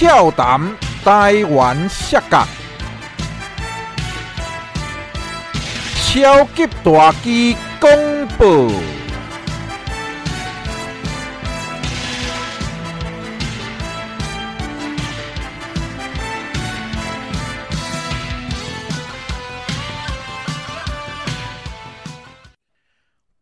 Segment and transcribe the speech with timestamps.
[0.00, 0.58] 俏谈
[1.04, 2.42] 台湾摔角，
[6.06, 8.72] 超级大机公布。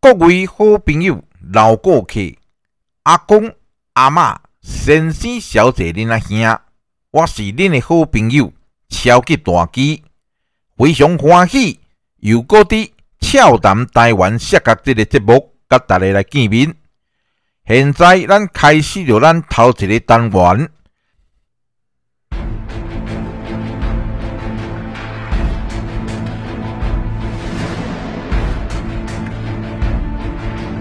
[0.00, 1.22] 各位好朋友、
[1.52, 2.14] 老顾客、
[3.04, 3.48] 阿公、
[3.92, 4.36] 阿嬷、
[4.68, 6.58] 先生、小姐、恁阿兄，
[7.10, 8.52] 我是恁的好朋友
[8.90, 10.02] 超级大机，
[10.76, 11.80] 非常欢喜
[12.18, 16.74] 又搁伫俏谈台湾摔角这个节目，甲大家来见面。
[17.66, 20.68] 现在咱开始着咱头一个单元。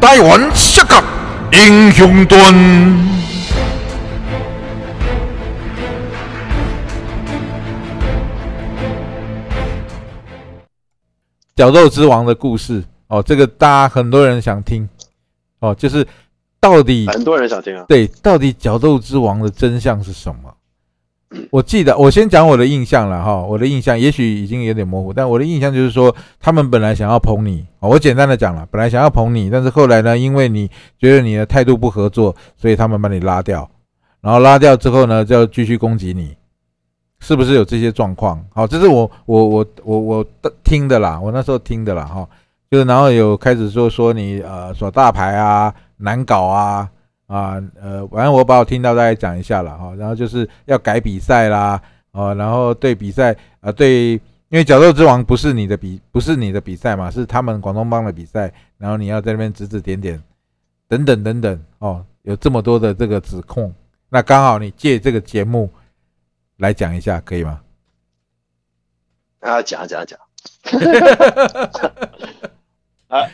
[0.02, 1.02] 台湾摔角
[1.54, 3.07] 英雄传。
[11.58, 14.88] 角斗之王的故事哦，这个大家很多人想听
[15.60, 16.06] 哦，就是
[16.60, 17.84] 到底很多人想听啊。
[17.88, 20.54] 对，到底角斗之王的真相是什么？
[21.50, 23.42] 我记得，我先讲我的印象了哈。
[23.42, 33.68] 我的印象也许已经有点模糊，但我的印象就是说，他们本来想要捧你，我简单的讲了，本来想要捧你，但是后来呢，因为你觉得你的态度不合作，所以他们把你拉掉，
[34.22, 36.38] 然后拉掉之后呢，就要继续攻击你。
[37.20, 38.44] 是不是有这些状况？
[38.54, 40.28] 好，这是我我我我我
[40.64, 42.28] 听的啦，我那时候听的啦，哈，
[42.70, 46.90] 就是然后有开始说说你呃耍大牌啊，难搞啊，
[47.26, 60.22] 啊呃，反正我把我听到大概讲一下了哈，然后就是要改比赛啦，哦，然后对比赛啊对，因为角斗之王不是你的比不是你的比赛嘛，是他们广东帮的比赛，然后你要在那边指指点点，
[60.88, 63.74] 等等等等哦，有这么多的这个指控，
[64.08, 65.68] 那刚好你借这个节目。
[66.58, 67.62] 来讲一下可以吗？
[69.40, 70.20] 啊，讲讲讲，
[73.08, 73.30] 啊，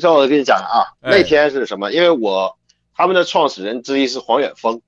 [0.00, 1.90] 让我跟你讲啊，那天是什么？
[1.90, 2.58] 因为我
[2.94, 4.82] 他们的创始人之一是黄远峰，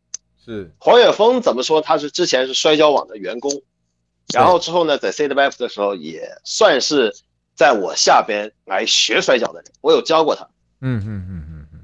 [0.44, 1.81] 是黄远峰怎么说？
[1.81, 3.50] 他是之前是摔跤网的员工，
[4.34, 7.16] 然后之后呢，在 CWF 的时候也算是
[7.54, 10.47] 在我下边来学摔跤的人，我有教过他。
[10.83, 11.81] 嗯嗯嗯嗯嗯。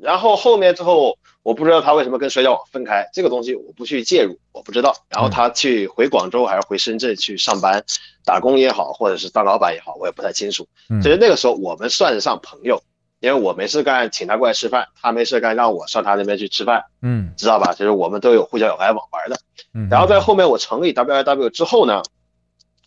[0.00, 1.16] 然后后面之后。
[1.46, 4.96] 我不知道他为什么跟摔跤网分开，这个东西我不去介入，我不知道。
[5.08, 7.84] 然后他去回广州还是回深圳去上班、
[8.24, 10.66] 打工也好，或者是当老板也好，我也不太清楚。
[11.00, 12.82] 其实那个时候我们算得上朋友，
[13.20, 17.72] 因为我没事干请他过来吃饭，他没事干让我上他那边去吃饭，嗯，知道吧？
[17.74, 19.38] 就是我们都有互相有来往玩的。
[19.88, 22.02] 然后在后面我成立 WIW 之后呢，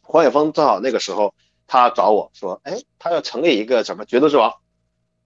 [0.02, 1.34] 黄远峰正好那个时候
[1.66, 4.54] 他找我说，哎，他要成立一个什么决斗之王，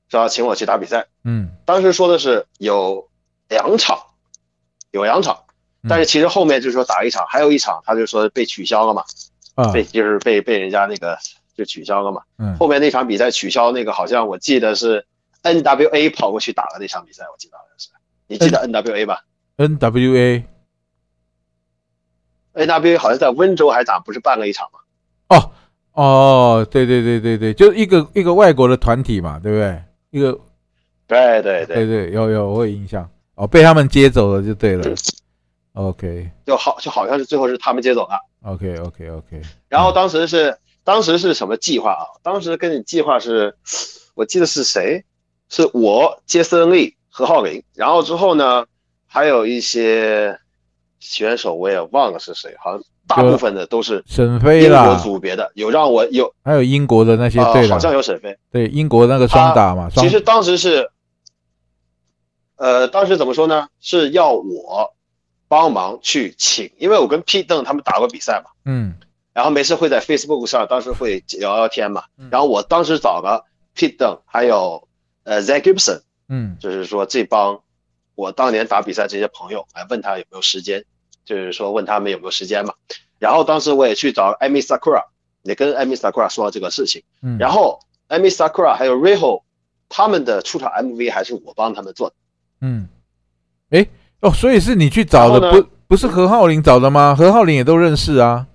[0.07, 1.07] 说要请我去打比赛。
[1.23, 3.09] 嗯，当时说的是有。
[3.49, 3.97] 两场，
[4.91, 5.37] 有两场，
[5.87, 9.03] 但是其实后面就是说打一场，还有一场，他就说被取消了嘛，
[9.55, 11.17] 啊被就是被被人家那个
[11.55, 12.21] 就取消了嘛。
[12.37, 15.05] 嗯，后面那场比赛取消，那个好像我记得是
[15.41, 17.89] N W A 跑过去打了那场比赛，我记得好像是，
[18.27, 19.23] 你记得 N W A 吧
[19.57, 20.15] ？N W
[22.53, 24.79] A，N W A 好像在温州还打，不是办了一场吗？
[25.29, 25.51] 哦
[25.93, 29.83] 哦，对对对对对，就是一个一个外国的团体嘛，对不对？
[30.09, 30.39] 一个，
[31.07, 33.07] 对对对对对，有有我有印象。
[33.35, 34.85] 哦，被他们接走了就对了。
[35.73, 38.19] OK，就好就好像是最后是他们接走了。
[38.43, 39.41] OK OK OK。
[39.67, 42.05] 然后当时是当时是什么计划啊？
[42.21, 43.55] 当时跟你计划是，
[44.13, 45.03] 我记得是谁？
[45.49, 47.63] 是我杰森利何浩林。
[47.73, 48.65] 然后之后呢，
[49.07, 50.37] 还有一些
[50.99, 58.37] 选手我也忘了是谁，好像大部分的都是沈飞英国组别的，有让我有还有英国的那些队好像有沈飞。
[58.51, 59.89] 对，英国那个双打嘛。
[59.95, 60.87] 其实当时是。
[62.55, 63.67] 呃，当时怎么说呢？
[63.79, 64.93] 是要我
[65.47, 68.95] 帮忙去请，因为我跟 Pete Dunne 他们打过比赛嘛，嗯，
[69.33, 73.45] 然后没事会在 Facebook 上，当时会聊聊天嘛，然后我当时找了
[73.75, 74.87] Pete Dunne，还有
[75.23, 77.61] 呃 Zach Gibson，嗯，就是说这帮
[78.15, 80.85] 我当年打比赛这些朋友来问他有没有时间，
[81.25, 82.73] 就是说问他们有没有时间嘛，
[83.19, 85.03] 然后当时我也去找 Amy Sakura，
[85.43, 87.79] 也跟 Amy Sakura 说了这个事情，嗯，然后
[88.09, 89.41] Amy Sakura 还有 Riho
[89.89, 92.15] 他们的出场 MV 还是我帮他们做的。
[92.65, 92.87] 嗯，
[93.71, 93.85] 哎
[94.21, 97.13] 哦，所以是你去找的，不不是何浩林找的吗？
[97.13, 98.47] 何浩林也都认识啊。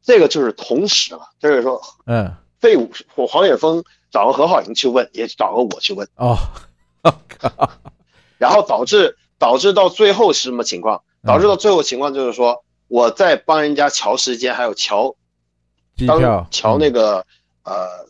[0.00, 3.82] 这个就是同时了，就是说，嗯，废物，我黄远峰
[4.12, 6.38] 找个何浩林去问，也找个我去问哦，
[8.38, 11.02] 然后导致导致到最后是什么情况？
[11.24, 15.16] 导致到最后情况就是说，我在帮人家调时间，还有调
[16.06, 17.26] 当调那个
[17.64, 18.06] 呃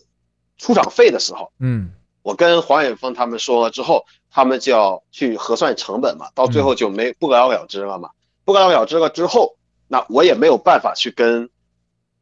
[0.58, 1.94] 出场费的时候，嗯。
[2.22, 8.10] 我跟黄远峰他们说了之后，他们就要去核算成本嘛，到最后就没不了了之了嘛。
[8.44, 9.56] 不了了之了之后，
[9.86, 11.48] 那我也没有办法去跟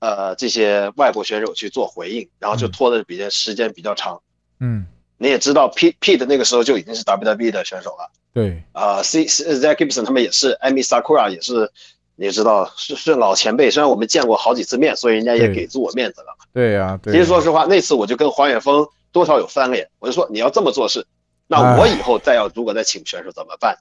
[0.00, 4.20] 呃这些外国选手去做回应，然后就拖的比较时间比较长。
[4.60, 4.86] 嗯，
[5.18, 8.10] 你也知道，P P 的那个时候就已经是 WWE 的选手了。
[8.32, 11.70] 对，啊，C Zack Gibson 他们也是，Amy Sakura 也是，
[12.16, 16.36] 你知道是是老前辈，虽然我们见过好几次面，所以人家也给足我面子了。
[16.52, 21.06] 对呀，其实说实话，那次我就跟黄远峰多少有翻脸，我就说你要这么做事，
[21.46, 23.74] 那我以后再要如果再请选手怎么办？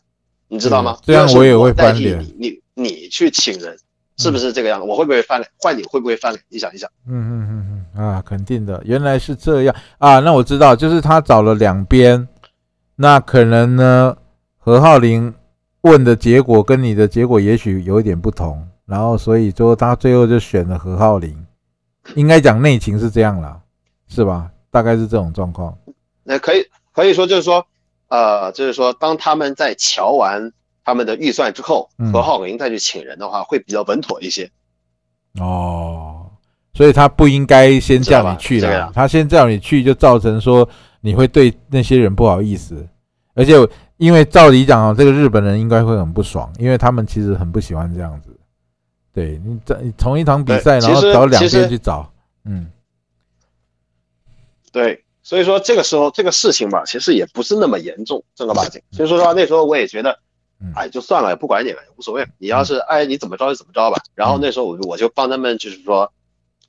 [0.47, 0.97] 你知道吗？
[1.03, 2.17] 这样我也会翻脸。
[2.39, 3.77] 你你你去请人，
[4.15, 4.85] 是不是这个样子？
[4.85, 5.51] 我会不会翻脸？
[5.59, 6.41] 换你会不会翻脸？
[6.47, 6.89] 你想一想。
[7.05, 10.19] 嗯嗯嗯嗯啊，肯定的，原来是这样啊。
[10.19, 12.25] 那我知道，就是他找了两边，
[12.95, 14.15] 那可能呢？
[14.57, 15.31] 何浩林
[15.81, 21.37] 问的结果跟你的结果也许有一点不同，然后所以说他最后就选了何浩林，
[22.15, 23.59] 应该讲内情是这样啦，
[24.07, 24.49] 是吧？
[24.75, 25.73] 大概是这种状况。
[26.23, 27.65] 那可以可以说就是说，
[28.09, 30.51] 呃，就是说当他们在瞧完
[30.83, 34.51] 他们的预算之后，何浩林再去请人的话，会比较稳妥一些。
[35.39, 36.29] 哦，
[36.73, 40.67] 所以他不应该先叫你去的，他先叫你去就造成说
[40.99, 42.85] 你会对那些人不好意思，
[43.33, 43.55] 而且。
[43.97, 48.37] 因为照理讲哦，这个日本人应该会很不爽，因为他们其实很不喜欢这样子。
[49.13, 52.11] 对你在同一场比赛，然后找两边去找，
[52.43, 52.69] 嗯，
[54.75, 58.81] 对，所以说这个时候这个事情吧，其实也不是那么严重，正儿八经。
[58.91, 60.19] 所以说实话，那时候我也觉得，
[60.75, 62.27] 哎，就算了，也不管你了，无所谓。
[62.39, 64.03] 你要是哎你怎么着就怎么着吧。
[64.15, 66.11] 然后那时候我我就帮他们，就是说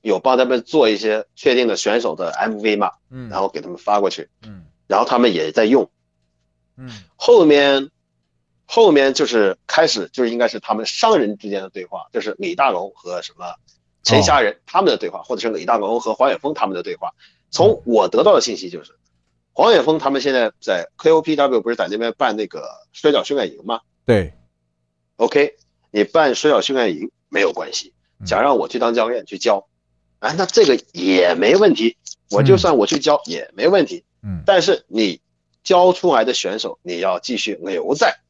[0.03, 5.91] 有帮他们做一些确定的选手的 MV 嘛，嗯，然后给他们发过去，嗯，然后他们也在用。
[6.77, 7.91] 嗯，后面，
[8.67, 13.47] 后面就是开始，就是应该是他们商人之间的对话，就是李大龙和什么
[14.05, 17.11] 陈虾仁他们的对话，或者是李大龙和黄远峰他们的对话。
[17.51, 18.93] 从我得到的信息就是，
[19.53, 23.81] 黄远峰他们现在在 KOPW 不是在那边办那个摔跤训练营吗？
[24.05, 24.33] 对
[25.17, 25.57] ，OK，
[25.91, 27.93] 你办摔跤训练营没有关系，
[28.25, 29.67] 想让我去当教练去教，
[30.19, 31.97] 哎，那这个也没问题，
[32.31, 34.05] 我就算我去教也没问题。
[34.23, 35.21] 嗯，但是你。
[35.67, 38.21] 教出来的选手，你要继续留在。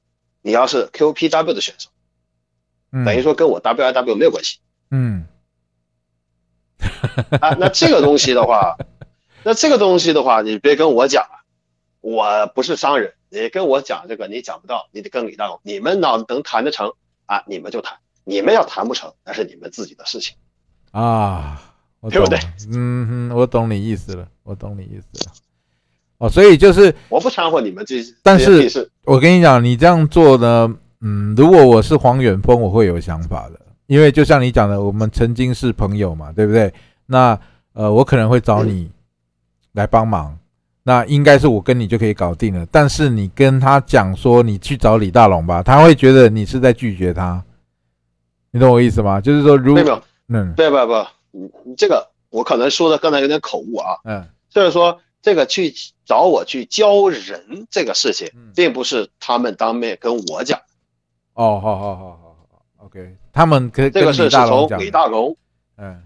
[0.40, 1.90] 你要是 QPW 的选手，
[3.04, 4.58] 等于说跟我 WIW 没有关系。
[4.90, 5.26] 嗯，
[7.38, 8.78] 啊，那这个东西的话，
[9.46, 11.38] 那这个东西的话，你别跟我讲啊，
[12.00, 16.92] 我不是商人，你跟我讲这个你讲不到，你得跟李大龙，你们哪能谈得成
[17.26, 17.44] 啊？
[17.46, 20.34] 你们就谈，你们要谈不成，那是你们自己的事情
[20.90, 21.62] 啊，
[22.10, 22.40] 对不对？
[22.72, 25.32] 嗯哼，我懂你意思了，我懂你意思了。
[26.18, 36.74] 哦，所以就是我不掺和你们这，但是我跟你讲，你这样做呢，嗯，如果我是黄远峰，我会有想法的，因为就像你讲的，我们曾经是朋友嘛，对不对？
[37.06, 37.38] 那
[37.74, 38.90] 呃，我可能会找你
[39.76, 40.36] 来帮忙，
[40.82, 42.66] 那应该是我跟你就可以搞定了。
[42.72, 47.40] 但是你跟他讲说你去找李大龙吧，他会觉得你是在拒绝他，
[48.50, 49.20] 你懂我意思吗？
[49.20, 55.00] 就是说，如果嗯，不不不，你你这个我可能说的刚才有点口误啊，嗯，就是说。
[55.22, 55.74] 这个去
[56.04, 60.56] 找我去教人这个事情，并不是他们当面跟我讲。
[61.34, 63.16] 哦，好好好好好，OK。
[63.32, 65.36] 他们跟这个事是从李大龙，
[65.78, 66.00] 嗯，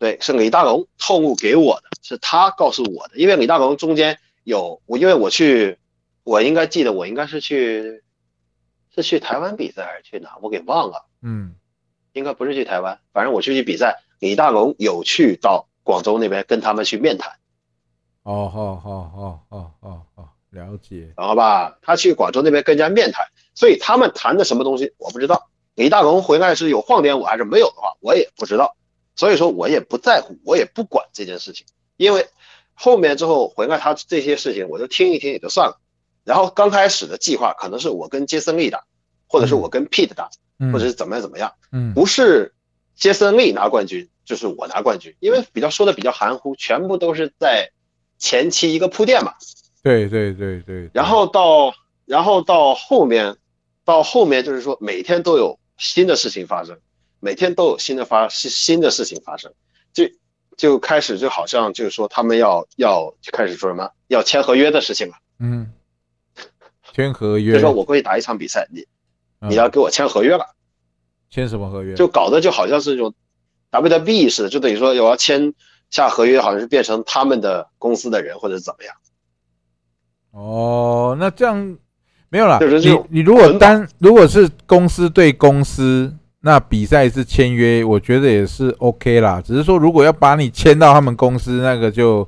[0.00, 3.18] 对，是李大龙透露给我的，是他告诉我的。
[3.18, 5.78] 因为李大龙中间有我，因为我去，
[6.24, 8.02] 我应该记得我应该是去，
[8.94, 10.38] 是去台湾比赛还是去哪？
[10.40, 11.04] 我给忘了。
[11.20, 11.54] 嗯，
[12.14, 14.02] 应该不是去台湾，反正我去去比赛。
[14.20, 17.32] 李大龙有去到广州那边跟他们去面谈。
[18.22, 21.78] 哦，好好好好好好，了解，好吧？
[21.82, 25.50] 他去广州那边跟人家面谈，所以他们谈的什么东西我不知道。
[25.74, 28.76] 李大龙回来是有晃点我还是没有的话，我也不知道。
[29.16, 32.26] 所以说我也不在乎，我也不管这件事情，因为
[32.74, 35.80] 后面之后回来他这些事情我就听一听也就算了。
[36.24, 38.84] 然后刚开始的计划可能是我跟杰森利打，
[39.26, 40.30] 或者是我跟 Pete 打，
[40.72, 42.54] 或者是怎么样怎么样，嗯，不是
[42.94, 47.70] 杰森利拿冠军就是我拿冠军，因为比较说的比较含糊，全部都是在。
[48.22, 49.32] 前期一个铺垫嘛，
[49.82, 51.72] 对对对对，然后到
[52.04, 53.34] 然后到后面，
[53.82, 56.78] 到后面就是说每天都有新的事情发生，
[57.20, 59.52] 每天都有新的发新新的事情发生，
[59.92, 60.04] 就
[60.56, 65.72] 就开始就好像就是说他们要要开始说什么要签合约的事情了，嗯，
[66.92, 68.84] 签合约，就说我过去打一场比赛，你
[69.48, 70.44] 你要给我签合约了，
[71.30, 71.94] 签什么合约？
[71.94, 73.14] 就搞得就好像是这种
[73.70, 75.54] W W B 似的，就等于说我要签。
[75.90, 78.94] 下合约好像是变成他们的公司的人，或者怎么样？
[80.30, 81.78] 哦，那这样
[82.28, 82.60] 没有了。
[82.60, 89.40] 你你如果单如果是公司对公司，那比赛是签约，我觉得也是 OK 啦。
[89.40, 92.26] 只是说如果要把你签到他们公司，那个就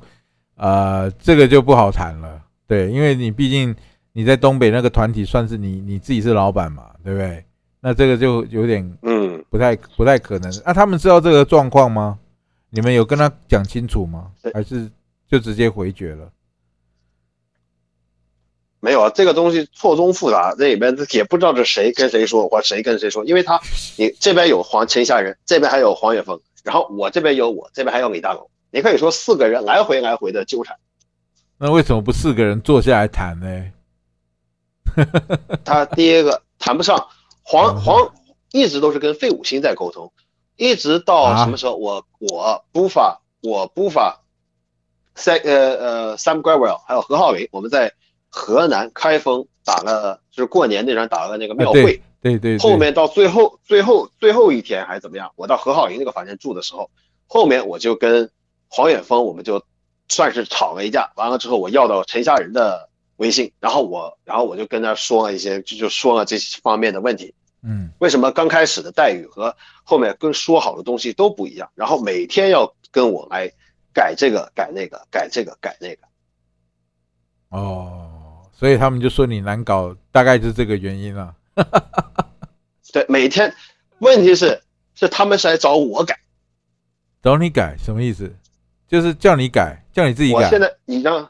[0.57, 2.40] 呃这个就不好谈了。
[2.66, 3.75] 对，因为你毕竟
[4.12, 7.45] 你在东北那个团体算是你你自己是老板嘛，对不对？
[7.81, 10.52] 那这个就有点嗯不太不太可能。
[10.64, 12.19] 那他们知道这个状况吗？
[12.71, 14.26] 你们有跟他讲清楚吗？
[14.54, 14.90] 还是
[15.26, 16.28] 就直接回绝了？
[18.85, 23.61] 没有啊，这个东西错综复杂，这里边也不知道是谁跟谁说，或谁跟谁说，因为他
[23.97, 30.77] 你这边有黄陈夏仁，这边还有黄远峰，然后我这边有我，这边还有李大龙，你可以说四个人来回来回的纠缠。
[31.59, 33.71] 那为什么不四个人坐下来谈呢？
[35.65, 37.07] 他第一个谈不上，
[37.45, 38.12] 黄黄
[38.51, 40.12] 一直都是跟费五星在沟通，
[40.57, 41.77] 一直到什么时候？
[41.77, 44.23] 我我不发我不发
[45.15, 47.93] ，Sam 呃呃 Sam Gravel 还有何浩伟，我们在。
[48.35, 52.59] 河南开封打了，就是过年那场打了那个庙会，对对。
[52.59, 55.31] 后面到最后最后最后一天还是怎么样？
[55.37, 56.91] 我到何浩营那个房间住的时候，
[57.27, 58.31] 后面我就跟
[58.69, 59.62] 黄远峰，我们就
[60.09, 61.12] 算是吵了一架。
[61.17, 67.35] 完了之后，我要到陈夏仁的微信，然后我然后我就跟他说了一些，就就说了这方面的问题。
[67.62, 71.71] 嗯，为什么刚开始的待遇和后面跟说好的东西都不一样？
[71.75, 73.53] 然后每天要跟我来
[73.93, 76.03] 改这个改那个改这个改那个。
[77.51, 78.01] 哦。
[78.62, 81.35] 所以他们就说你难搞，大概就是这个原因了。
[82.92, 83.52] 对，每天，
[83.99, 84.62] 问题是
[84.95, 86.16] 是他们是来找我改，
[87.21, 88.33] 找你改什么意思？
[88.87, 90.37] 就是叫你改，叫你自己改。
[90.37, 91.28] 我现在你让，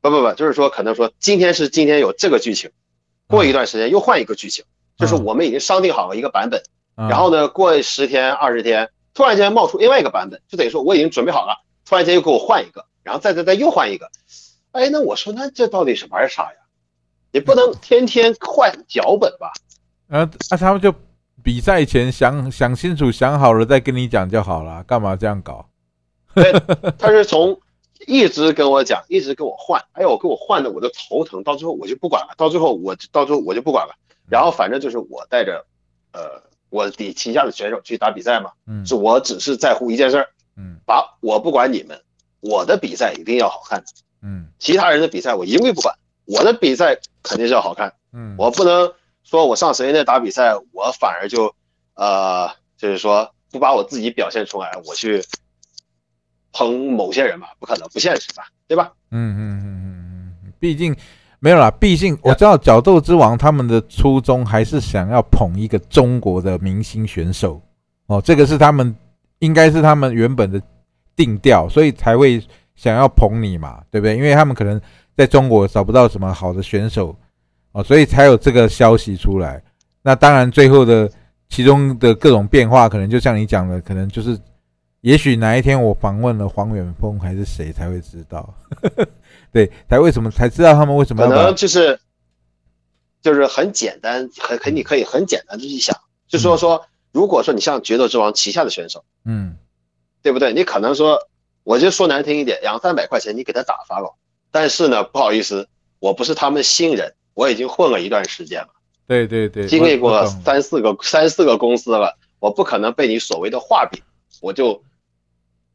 [0.00, 2.70] 不不不，就是说可能说今天是今天有这个剧情，
[3.26, 4.64] 过一段时间又换一个剧情，
[4.96, 6.62] 就是我们已经商定好了一个版本，
[6.94, 14.08] 然后呢过十天二十天，突然间冒出另外一个版本，就等于说我已经准备好了，突然间又给我换一个，然后再再再又换一个。
[14.78, 16.58] 哎，那我说，那这到底是玩啥呀？
[17.32, 19.52] 也不能天天换脚本吧？
[20.08, 20.94] 啊，那他们就
[21.42, 25.68] 比赛前想想清楚、想好了再跟你讲就好了，干嘛这样搞？
[26.34, 26.52] 对，
[26.96, 27.60] 他是从
[28.06, 29.84] 一直跟我讲，一直跟我换。
[29.92, 32.34] 哎呦，给我换的我都头疼，到最后我就不管了。
[32.36, 33.94] 到最后我到最后我就不管了。
[34.28, 35.66] 然后反正就是我带着
[36.12, 42.00] 呃我底旗下的选手去打比赛嘛，嗯，是我只是在乎一件事儿，嗯，把我不管你们，
[42.40, 43.82] 我的比赛一定要好看。
[44.20, 45.94] 嗯，其他人的比赛我一律不管，
[46.24, 47.92] 我的比赛肯定是要好看。
[48.12, 51.54] 嗯，我不能说我上谁那打比赛，我反而就，
[51.94, 55.22] 呃，就是说不把我自己表现出来，我去
[56.52, 58.92] 捧某些人吧，不可能，不现实吧，对吧？
[59.10, 60.96] 嗯嗯嗯嗯嗯，毕竟
[61.38, 67.62] 没有啦，毕竟我知道角斗之王他们的初衷还是想要捧一个中国的明星选手
[68.06, 68.96] 哦，这个是他们
[69.38, 70.60] 应该是他们原本的
[71.14, 72.42] 定调，所以才会。
[72.78, 74.16] 想要捧你嘛，对不对？
[74.16, 74.80] 因为他们可能
[75.16, 77.14] 在中国找不到什么好的选手
[77.72, 79.60] 哦，所以才有这个消息出来。
[80.00, 81.10] 那当然，最后的
[81.48, 84.38] 其中的各种变化，可能就像你讲的，可能就是，
[85.00, 88.54] 也许哪一天我访问了黄远峰还是谁才会知道，
[89.50, 91.98] 对，才为什么才知道他们为什么可能就是
[93.20, 99.56] 就是很简单，很很你可以很简单的去想，就说说，如果说你像决斗之王旗下的选手，嗯，
[100.22, 100.54] 对不对？
[100.54, 101.18] 你可能说。
[101.68, 104.14] 我就说难听一点，两三百块钱你给他打发了，
[104.50, 108.68] 但是呢，不好意思，我不是他们新人，我已经混了一段时间了，
[109.06, 114.00] 对对对，经历过三四个三四个公司了，我不可能被你所谓的画饼，
[114.40, 114.82] 我就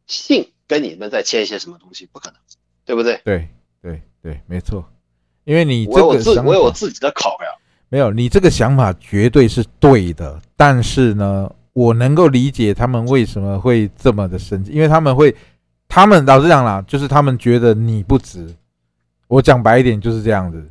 [0.08, 2.40] 信跟你们再签一些什么东西，不可能，
[2.86, 3.22] 对不对？
[3.24, 3.48] 对
[3.80, 4.84] 对对，没错，
[5.44, 7.54] 因为你我有自我有自己的考量，
[7.90, 15.36] 没有你这个想法绝对是对的，但是呢，我能够理解他们为什么会这么的生气，因为他们会。
[15.88, 18.54] 他们老实讲啦，就是他们觉得你不值。
[19.28, 20.70] 我讲白一点就是这样子。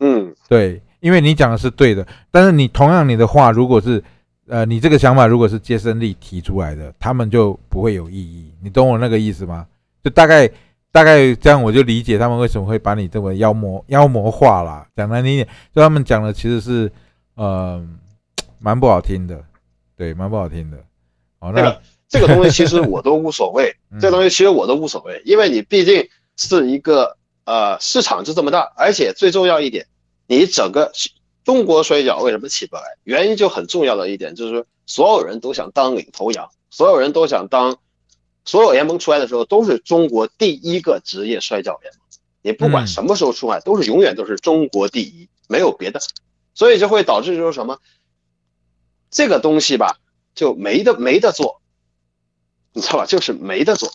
[0.00, 4.02] 嗯，对，因为你讲的是对的，但是你同样你的话，如果是
[4.48, 8.52] 呃，你这个想法如果是接生力提出来的，他们就不会有异议。
[8.62, 9.66] 你懂我那个意思吗？
[10.02, 10.48] 就大概
[10.90, 14.86] 大概这样，我就理解他们为什么会把你这么妖魔妖魔化啦。
[14.96, 16.90] 讲难听点，就他们讲的其实是
[17.34, 17.86] 呃
[18.58, 19.42] 蛮不好听的，
[19.96, 20.78] 对，蛮不好听的。
[21.38, 21.76] 哦，那。
[22.10, 29.86] 这个东西其实我都无所谓， 这东西其实我都无所谓，因为你毕竟是一个呃市场就这么大，而且最重要一点，
[30.26, 30.90] 你整个
[31.44, 32.82] 中国摔跤为什么起不来？
[33.04, 37.78] 原因就很重要的一点就是，所有人都想当领头羊，所有人都想当，
[38.44, 42.02] 所有联盟出来的时候都是中国第一个职业摔跤联盟，
[42.42, 46.00] 你不管什么时候出来，都是永远都是中国第一，没有别的，
[46.54, 47.78] 所以就会导致就是什么，
[49.12, 49.98] 这个东西吧
[50.34, 51.59] 就没得没得做。
[52.72, 53.06] 你知道吧？
[53.06, 53.90] 就是没得做，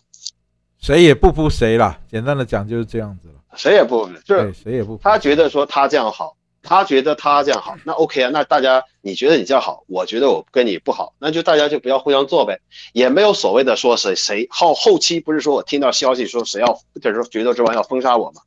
[0.79, 1.99] 谁也不服谁了。
[2.09, 5.01] 简单的讲就是这样子了，谁也不服，就是谁也不服。
[5.03, 8.29] 他觉得说他这样好，他觉得他这样好，那 OK 啊。
[8.33, 12.59] 那大家你觉得你这样好，我觉得我跟你不好，那就大家就不要互相做呗。
[12.93, 18.41] 也没有所谓的说谁谁后后期不是说我听到消息说谁要就是说决斗之王要封杀我吗？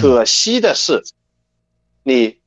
[0.00, 1.02] 可惜的是，
[2.02, 2.38] 你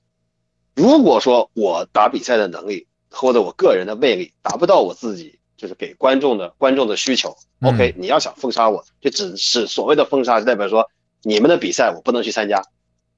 [0.76, 10.90] 如果说我打比赛的能力或者我个人的魅力达不到我自己就是给观众的观众的需求，OK，你要想封杀我，就只是所谓的封杀，就代表说
[11.22, 12.64] 你们的比赛我不能去参加。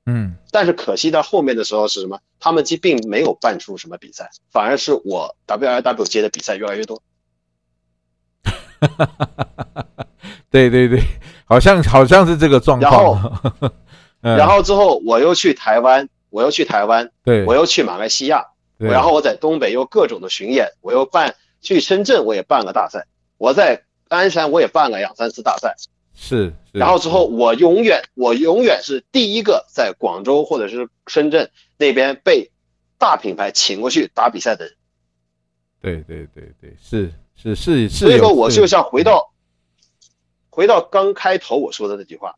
[0.06, 2.20] 嗯，但是可惜到后面的时候是什么？
[2.40, 7.02] 他们既并没有办出什么比赛，反而是我 WLW 接的比赛越来越多。
[10.52, 11.02] 对对对，
[11.46, 12.92] 好像好像是这个状况。
[14.22, 18.46] 然后，然后之后我又去台湾，我又去台湾，对我又去马来西亚，
[18.78, 21.36] 然后我在东北又各种的巡演，我又办
[21.66, 23.08] 去深圳我也办个大赛，
[23.38, 25.76] 我在鞍山我也办了两三次大赛。
[26.18, 32.50] 是，然后之后我永远我永远是第一个在广州或者是深圳那边被
[32.98, 34.76] 大品牌请过去打比赛的人。
[35.82, 38.06] 对对对对，是是是是。
[38.06, 39.34] 所以说我就像回到
[40.50, 42.36] 回到刚开头我说的那句话，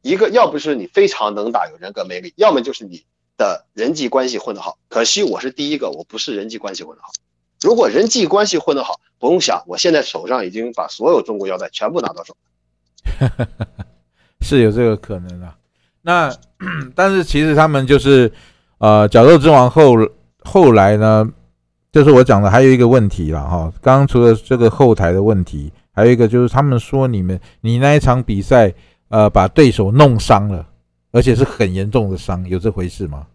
[0.00, 3.04] 一个要不是你非常能打有人格魅力，要么就是你
[3.36, 4.78] 的人际关系混得好。
[4.88, 7.10] 可惜我是第一个，我不是人际关系混得好。
[7.60, 12.36] 如果人际关系混得好，不用想，我现在手上已经把所有中国腰带全部拿到手。
[14.40, 15.56] 是有这个可能啊，
[16.02, 16.32] 那
[16.94, 18.32] 但是其实他们就是
[18.78, 19.94] 呃，角斗之王后
[20.44, 21.28] 后来呢，
[21.90, 23.72] 就是我讲的还有一个问题了哈。
[23.82, 28.72] 刚刚除了这个后台的问题，还有一个就是他们说你们你那一场比赛
[29.08, 30.64] 呃把对手弄伤了，
[31.10, 33.26] 而且是很严重的伤，有这回事吗？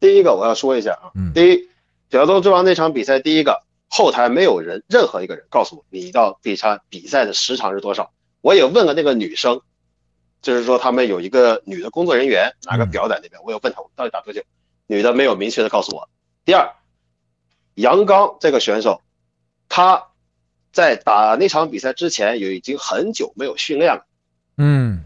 [0.00, 1.68] 第一个我要说一下啊，第一
[2.10, 3.62] 角斗之王那场比赛第一个。
[3.92, 8.12] 后台没有人，任何一个人告诉我你到比赛比赛的时长是多少。
[8.40, 9.62] 我也问了那个女生，
[10.40, 14.42] 就是说他们有一个女的工作人员拿个表在那边，我有问她到底打多久，
[14.86, 16.08] 女的没有明确的告诉我。
[16.44, 16.72] 第二，
[17.74, 19.02] 杨刚这个选手，
[19.68, 20.06] 他
[20.70, 24.06] 在打那场比赛之前有已经很久没有训练了，
[24.56, 25.02] 嗯，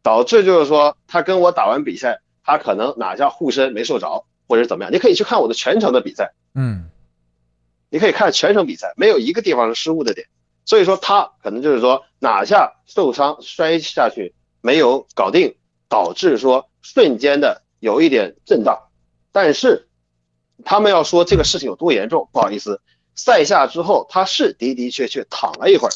[0.00, 6.32] 导致就是说他跟我打完比赛，他可能哪下护身没受着，或者怎么样，你可以去看我的全程的比赛。
[6.54, 6.90] 嗯，
[7.88, 10.26] 你可以看全程比赛，没有一个地方是失误的点，
[10.64, 15.54] 所以说他可能就是说哪下受伤摔下去没有搞定，
[15.88, 18.76] 导致说瞬间的有一点震荡。
[19.30, 19.88] 但是
[20.64, 22.80] 他们要说这个事情有多严重，不好意思，
[23.14, 25.92] 赛下之后他是的的确确躺了一会儿，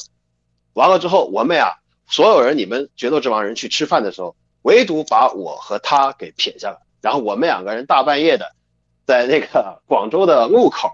[0.75, 8.47] 完了之后我们呀所有人你们决斗之王人去吃饭的时候，唯独把我和他给撇下了，然后我们两个人大半夜的。
[9.07, 10.89] 在那个广州的路口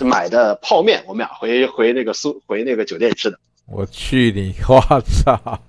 [0.00, 3.38] 买的泡面，我们俩回回那个苏回那个酒店吃的。
[3.68, 5.60] 我去你，我操！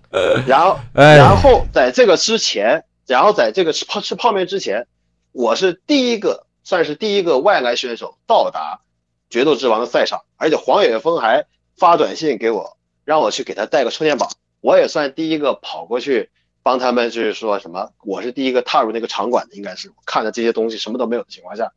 [0.48, 4.88] 然后，然后在这个之前，然后在这个吃泡吃泡面之前，
[5.32, 8.80] 我是第一个，算是第一个外来选手到达
[9.30, 11.46] 决斗之王的赛场，而且黄远峰还
[11.78, 14.32] 发短信给我，让我去给他带个充电宝。
[14.62, 16.32] 我也算第一个跑过去。
[16.66, 17.92] 帮他们就是说什么？
[18.04, 21.72] 我是第一个踏入那个场馆的，应该是看着这些东西什么都没有的情况下，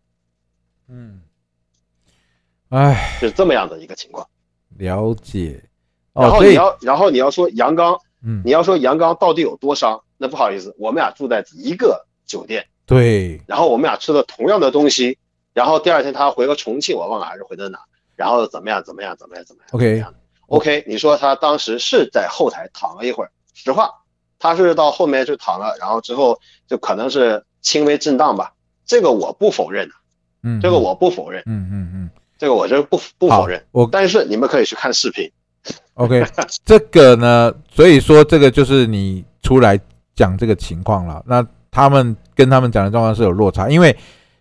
[0.88, 1.20] 嗯，
[2.70, 4.26] 哎，是这么样的一个情况。
[4.78, 5.62] 了解。
[6.14, 10.02] 然后你要，然后你要说杨刚，嗯，你要说杨刚到底有多伤？
[10.16, 13.42] 那不好意思，我们俩住在一个酒店，对。
[13.46, 15.18] 然后我们俩吃了同样的东西，
[15.52, 17.78] 然后第二天他回了重庆，我忘了还是回的哪，
[18.16, 20.14] 然后怎么样怎么样怎么样怎么样
[20.46, 23.90] ？OK，OK，你说他当时是在后台躺了一会儿，实话。
[24.38, 28.52] 他是到后面就躺了，然后之后就可能是轻微震荡吧，
[28.86, 29.94] 这个我不否认的，
[30.44, 35.28] 嗯，这个我不否认，嗯嗯嗯，这个我这不不否认，我但是你们可以去看视频
[35.94, 36.24] ，OK，
[36.64, 39.78] 这个呢，所以说这个就是你出来
[40.14, 43.96] 讲这个情况了，那他们跟他们讲的状况是有落差，因为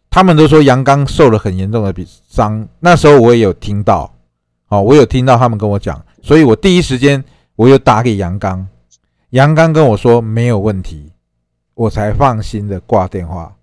[0.10, 4.14] 他们都说杨刚受了很严重的比伤，那时候我也有听到，
[4.70, 7.24] 哦，我有听到他们跟我讲，所以我第一时间
[7.56, 8.68] 我有打给杨刚。
[9.32, 11.12] 杨刚跟我说没有问题，
[11.74, 13.54] 我才放心的挂电话。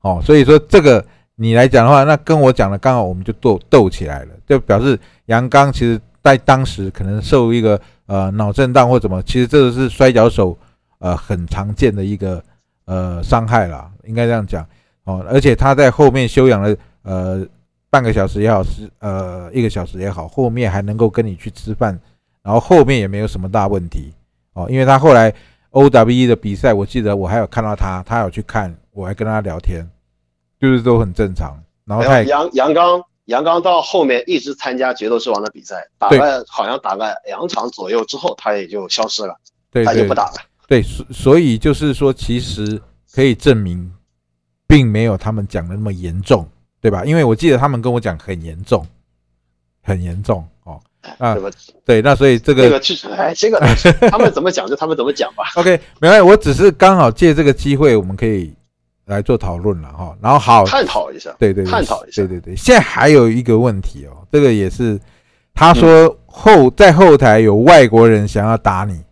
[0.00, 1.04] 哦，所以说这个
[1.36, 10.58] 你来讲的话，那跟我讲的刚好我们就斗斗起来了，就表示杨刚其实在当时可能受一个呃脑震荡或怎么，其实这个是摔跤手
[10.98, 12.42] 呃很常见的一个
[12.86, 14.66] 呃伤害啦，应该这样讲
[15.04, 15.24] 哦。
[15.30, 17.46] 而且他在后面休养了呃
[17.88, 21.96] 半个小时也好，是呃一个小时也好，后面还能够跟你去吃饭，
[22.42, 24.12] 然后后面也没有什么大问题。
[24.54, 25.32] 哦，因为他后来
[25.70, 29.88] O W E 的比赛，我记得我还有看到他，他有去看，我还跟他聊天，
[30.60, 31.56] 就是都很正常。
[31.84, 39.34] 然后他杨杨刚，杨刚到后面一直参加决斗之王的比赛，打了好像打了两场左右之后，他也就消失了，
[39.84, 40.34] 他就不打了。
[40.68, 42.80] 对，所所以就是说，其实
[43.12, 43.92] 可以证明，
[44.66, 46.48] 并没有他们讲的那么严重，
[46.80, 47.04] 对吧？
[47.04, 48.86] 因为我记得他们跟我讲很严重，
[49.82, 50.80] 很严重哦。
[51.18, 51.36] 啊，
[51.84, 53.58] 对，那所以这个这个去，哎，这个
[54.08, 55.44] 他们怎么讲就他们怎么讲吧。
[55.56, 58.54] OK，没关系，我只是刚好借这个机会，我们可以
[59.06, 60.16] 来做讨论了哈。
[60.22, 62.54] 然后好探讨一下，对对，探讨一下，对对对。
[62.54, 64.96] 现在还有一个问题哦，这个也是
[65.52, 69.02] 他说后在后台有外国人想要打你，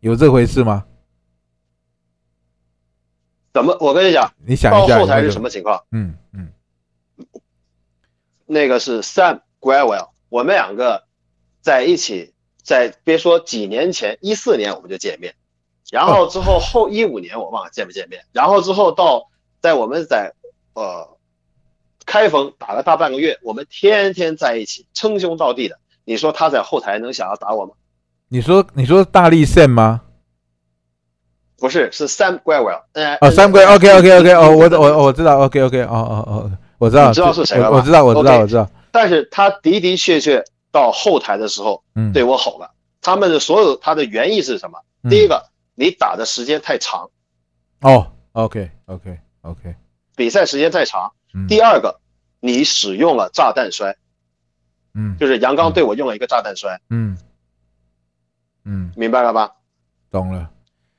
[0.00, 0.84] 有这回事吗？
[3.54, 3.76] 怎么？
[3.80, 5.80] 我跟你讲，你想一下后台是什么情况？
[5.92, 6.48] 嗯嗯，
[8.46, 11.08] 那个是 Sam Gravel，我们两个。
[11.60, 15.34] 在一起，在别说几年前，一四年我们就见面，
[15.90, 19.28] 然后之后后一五年我忘了见没见面，然后之后到
[19.60, 20.32] 在我们在
[20.74, 21.16] 呃
[22.06, 25.78] 开封打了大半个月，我们天天在一起称兄道弟的。
[26.04, 27.72] 你说他在后台能想要打我吗？
[28.28, 30.02] 你说你说大力 Sam 吗？
[31.58, 32.80] 不是，是 Sam Gravel。
[33.20, 40.42] 哦，Sam Gravel，OK OK OK，哦，我我我知道，OK OK，哦哦哦，我知道，知道是谁了我知道我知道我知道，但是他的的确确。
[40.70, 42.72] 到后台的时候，嗯，对我吼了。
[43.02, 44.78] 他们的所有他的原意是什么？
[45.08, 47.10] 第一个，你打的时间太长。
[47.80, 49.74] 哦，OK，OK，OK，
[50.16, 51.12] 比赛时间太长。
[51.48, 52.00] 第二个，
[52.40, 53.96] 你使用了炸弹摔。
[54.92, 56.78] 嗯，就是杨刚对我用了一个炸弹摔。
[56.90, 57.16] 嗯
[58.64, 59.52] 嗯，明白了吧？
[60.10, 60.50] 懂了。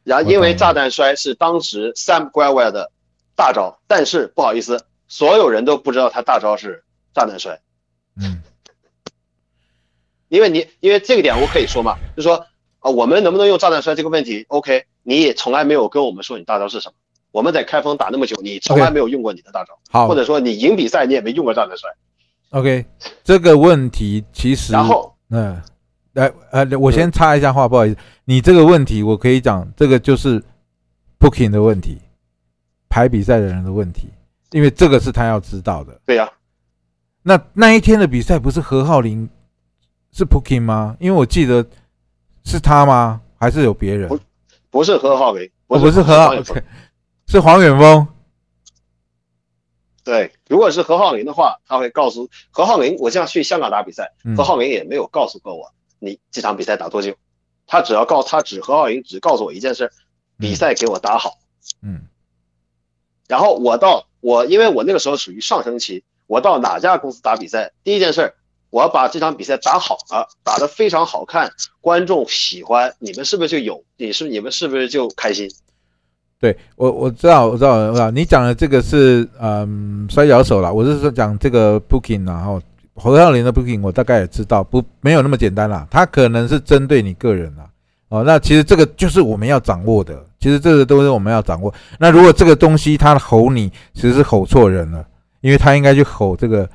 [0.03, 2.91] 然后因为炸弹摔是当时 Sam Gravel 的
[3.35, 7.61] 大招，但是不好意思，所有人都不知道他大招是炸弹摔。
[8.15, 8.41] 嗯。
[10.31, 12.37] 因为你，因为这个点我可以说嘛，就说
[12.79, 16.93] 啊，我们能不能用炸弹摔这个问题？OK，你也从来没有跟我们说你大招是什么。
[17.31, 21.89] 我们在开封打那么久，你从来没有用过你的大招，好，或者说你赢比赛你也没用过炸弹摔。
[22.51, 22.85] OK，
[23.25, 25.61] 这个问题其实，然后，嗯，
[26.13, 30.41] 来，呃，我先插一下话，不好意思，你这个问题我可以讲，这个就是
[31.19, 31.97] Booking 的问题，
[32.87, 34.07] 排比赛的人的问题，
[34.51, 35.99] 因为这个是他要知道的。
[36.05, 36.31] 对呀，
[37.21, 39.29] 那那一天的比赛不是何浩林？
[40.11, 40.97] 是 Pooking 吗？
[40.99, 41.65] 因为我记得
[42.43, 43.21] 是他吗？
[43.39, 44.07] 还是有别人？
[44.07, 44.19] 不，
[44.69, 46.33] 不是何浩林，不是何浩，
[47.27, 48.07] 是黄远峰。
[50.03, 57.15] 对，如果是何浩林的话，他会告诉何浩林，我这样去香港打比赛，何浩林也没有告诉过我你这场比赛打多久，
[57.65, 59.91] 他只要告他只何浩林只告诉我一件事，
[60.37, 61.39] 比赛给我打好。
[61.81, 62.07] 嗯。
[63.27, 68.35] 然后我到我，因为我那个时候属于上升期，我到哪家公司打比赛，第一件事。
[68.71, 73.83] 我把这场比赛打好了，打得非常好看，观众喜欢，你们是不是就有？
[73.97, 75.49] 你是你们是不是就开心？
[76.39, 82.61] 对我我知道我知道我知道，你讲的这个是嗯摔跤手了，我是说讲这个 booking 然后
[82.95, 87.69] 侯少林的 booking 我大概也知道，不没有那么简单啦，他可能是针对你个人啦。
[88.07, 91.73] 哦，那其实这个就是我们要掌握的，其实这个都是我们要掌握。
[91.99, 95.05] 那如果这个东西他吼你，其实是吼错人了，
[95.41, 96.69] 因为他应该去吼这个。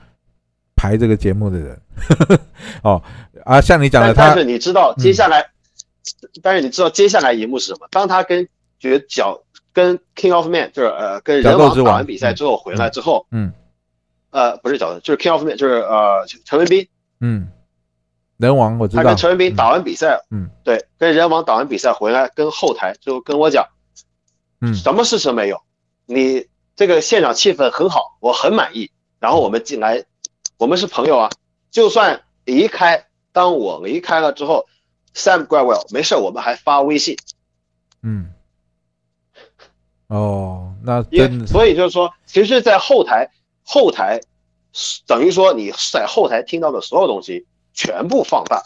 [0.77, 1.81] 排这个节目的人，
[2.85, 3.03] 哦
[3.45, 5.51] 啊，像你讲的，但是你知道接下来，
[6.43, 7.89] 但是你知道接下来一幕是什么？
[7.91, 8.47] 当他跟
[8.79, 13.53] 绝角跟 King of Man 就是呃跟人王打完比赛之后回来之后，嗯，
[14.31, 16.87] 呃不是角斗，就是 King of Man 就是呃陈文斌，
[17.21, 17.49] 嗯，
[18.37, 23.67] 人王我知道，他跟陈文斌打完比赛，嗯，对，跟人王打完比赛回来跟后台就跟我讲，
[24.61, 25.62] 嗯，什么事情没有，
[26.05, 30.05] 你这个现场气氛很好，我很满意，然后我们进来。
[30.59, 31.31] 我们是朋友啊，
[31.71, 34.66] 就算离开，当我离开了之后
[35.14, 37.16] ，Sam Gravel 没事，我们还发微信。
[38.03, 38.33] 嗯，
[40.07, 43.31] 哦，那因所以就是说，其实，在后台，
[43.64, 44.21] 后台
[45.07, 48.62] 等于说你在后台听到的所有东西全部放大。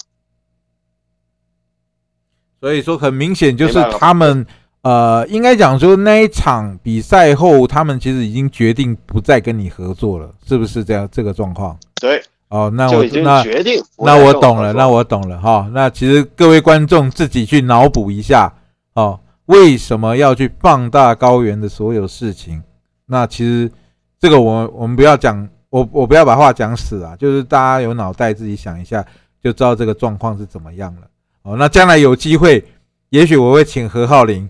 [2.61, 4.47] 所以说，很明显就是他们。
[4.83, 11.07] 呃，应该讲说那一场比赛后，他们其实已经决定不再跟你合作了，是不是这样？
[11.13, 11.79] 这个状况？
[12.01, 15.69] 对，哦，那我那决定，那我懂了，那我懂了哈。
[15.75, 18.51] 那其实各位观众自己去脑补一下
[18.95, 22.63] 哦，为什么要去放大高原的所有事情？
[23.05, 23.71] 那其实
[24.19, 29.05] 这个我我们不要讲，我我不要把话讲死啊，就是大家有脑袋自己想一下，
[29.45, 31.03] 就知道这个状况是怎么样了。
[31.43, 32.65] 哦，那将来有机会，
[33.11, 34.49] 也许我会请何浩林。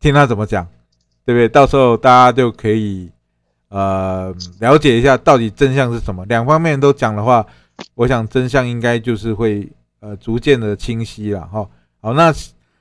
[0.00, 0.66] 听他怎么讲，
[1.26, 1.46] 对不对？
[1.46, 3.10] 到时候大家就可以
[3.68, 6.24] 呃了解一下到底真相是什么。
[6.24, 7.44] 两方面都讲的话，
[7.94, 9.68] 我想真相应该就是会
[10.00, 11.68] 呃逐渐的清晰了哈。
[12.00, 12.32] 好，那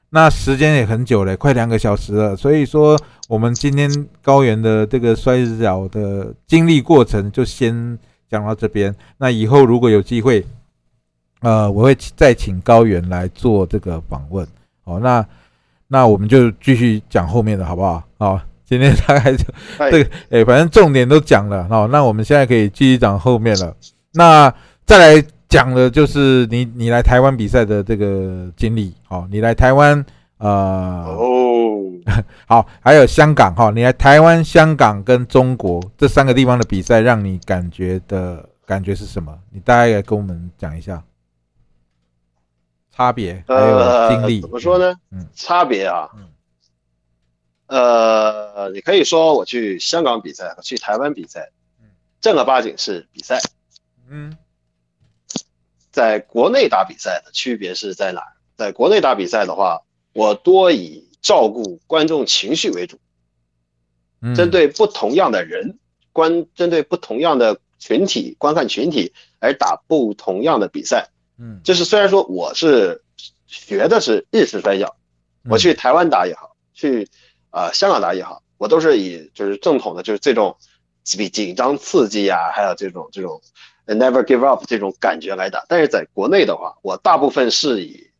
[0.09, 2.37] 那时间也很久了，快两个小时了。
[2.37, 8.95] 所以说，我们今天高原的这个摔跤的经历过程就先讲到这边。
[9.17, 10.45] 那以后如果有机会，
[11.41, 14.47] 呃，我会再请高原来做这个访问。
[14.85, 15.25] 好，那。
[15.91, 18.03] 那我们就继续讲后面的好不好？
[18.19, 19.43] 好，今天大概就
[19.77, 23.75] 这个，哎，反正重点都讲了，好，那我们现在可以继续讲后面了。
[24.13, 24.53] 那
[24.85, 30.05] 再来讲的就是你你来台湾比赛的这个经历，哦，你来台湾，
[30.37, 30.47] 呃，
[31.07, 31.81] 哦，
[32.45, 39.35] 好，还有香港，哈，你来台湾、香港跟中国这三个地方的比赛，让你感觉的感觉是什么？
[39.51, 41.01] 你大概跟我们讲一下
[42.99, 44.41] 差别，还有经历。
[44.41, 44.93] 怎么说呢？
[45.09, 46.27] 嗯，差别啊，嗯，
[47.67, 51.49] 呃，你可以说我去香港比赛和去台湾比赛，
[52.19, 53.39] 正儿八经是比赛，
[54.09, 54.37] 嗯。
[55.91, 58.21] 在国内打比赛的区别是在哪？
[58.57, 59.81] 在国内打比赛的话，
[60.11, 62.99] 我多以照顾观众情绪为主，
[64.35, 65.79] 针对不同样的人，
[66.11, 71.09] 观针对不同样的群体观看群体而打不同样的比赛。
[71.39, 73.01] 嗯，就是虽然说我是
[73.47, 74.95] 学的是日式摔跤，
[75.49, 77.07] 我去台湾打也好，去
[77.49, 80.57] 啊香港打也好，我都是以就是正统的，就是这种
[81.17, 83.41] 比紧张刺激啊，还有这种这种。
[83.89, 88.11] Never give up 这种感觉来打，但是在国内的话，我大部分是以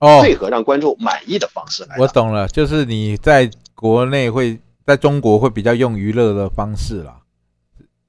[0.00, 1.94] 哦配合让观众满意的方式来。
[2.00, 7.20] 我懂了，就是你在国内会在中国会比较用娱乐的方式啦，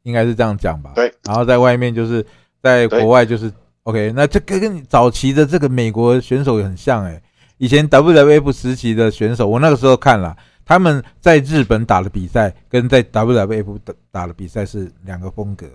[0.01, 0.93] 应该是这样讲吧？
[0.95, 1.13] 对。
[1.25, 2.25] 然后在外面就是
[2.59, 3.53] 在国外就是
[3.89, 7.19] OK，那这个跟你早期的这个美国选手也很像哎，
[7.57, 15.65] 以前 WWF 时期的选手，我那个时候看了他们在日本打的比赛，跟在 WWF 打打的比赛是两个风格。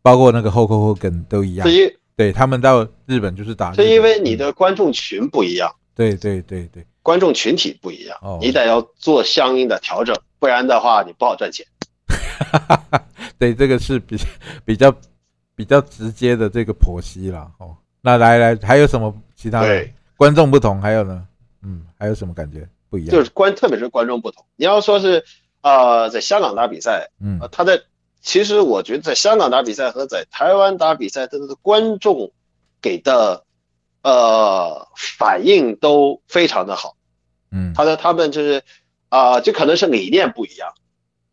[0.00, 1.68] 包括那个后后后跟都一样，
[2.16, 11.64] 对他们到日本就是打，是因为你的观众群不一样，对对对对，观众群体不一样，你得要做相应的调整，不然的话你不好赚钱。
[13.38, 14.16] 对，这个是比
[14.64, 14.92] 比较
[15.54, 17.76] 比较直接的这个剖析了哦。
[18.00, 20.80] 那来来，还有什么其他的观众不同？
[20.80, 21.26] 还有呢？
[21.62, 23.10] 嗯，还有什么感觉不一样？
[23.10, 24.44] 就是观，特别是观众不同。
[24.56, 25.24] 你要说是
[25.60, 27.82] 呃，在香港打比赛，嗯，他在。
[28.24, 32.30] 其实我觉得在香港打比赛和在台湾打比赛，他的观众
[32.80, 33.42] 给的
[34.02, 36.94] 呃反应都非常的好，
[37.50, 38.62] 嗯，他的他们就是
[39.08, 40.72] 啊，就可能是理念不一样。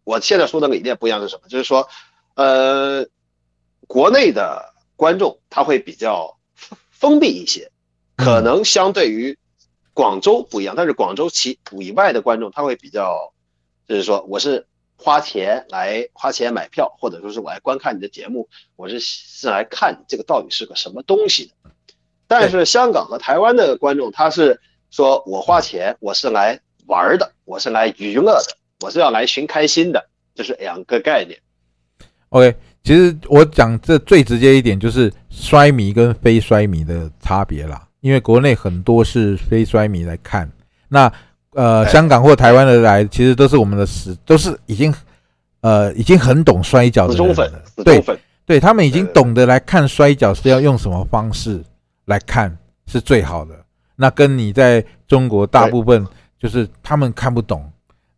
[0.03, 1.47] 我现在说的理念不一样是什么？
[1.47, 1.88] 就是说，
[2.34, 3.05] 呃，
[3.89, 6.38] 国内的观众他会比较
[6.91, 7.71] 封闭一些，
[8.15, 9.36] 可能相对于
[9.93, 13.34] 广州不一样，但是广州其以外的观众他会比较，
[13.88, 14.67] 就是说我是。
[15.02, 21.71] 花钱来花钱买票，或者说是我来观看你的节目，我是是来看这个到底是个什么东西的。
[22.28, 24.60] 但是香港和台湾的观众，他是
[24.91, 31.39] 说我花钱，我是来玩的，我是来娱乐的，我是要来寻开心的，这是两个概念。
[32.28, 40.49] OK，其实我讲这最直接一点就是摔迷跟非摔迷的差别啦，因为国内很多是非摔迷来看，
[40.87, 41.11] 那。
[41.53, 44.93] 呃，香港或台湾的来，其实都是我们的死，都是已经，
[45.61, 47.63] 呃，已经很懂摔跤的人了。
[47.83, 48.01] 对，
[48.45, 51.59] 对他们已经懂得来看摔跤是要用什么方式
[52.05, 53.55] 来看是最好的。
[53.95, 56.05] 那跟你在中国大部分
[56.39, 57.67] 就是他们看不懂，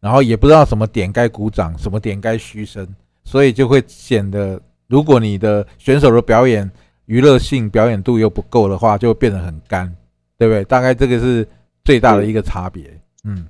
[0.02, 2.86] 然后也不知道什么点该鼓掌，什么点该嘘声，
[3.32, 6.70] 所以就会显得，如果你的选手的表演
[7.06, 9.96] 娱乐性表演度又不够的话，就变得很干，
[10.38, 10.66] 对不对？
[10.66, 11.48] 大概这个是
[11.86, 13.00] 最大的一个差别。
[13.24, 13.48] 嗯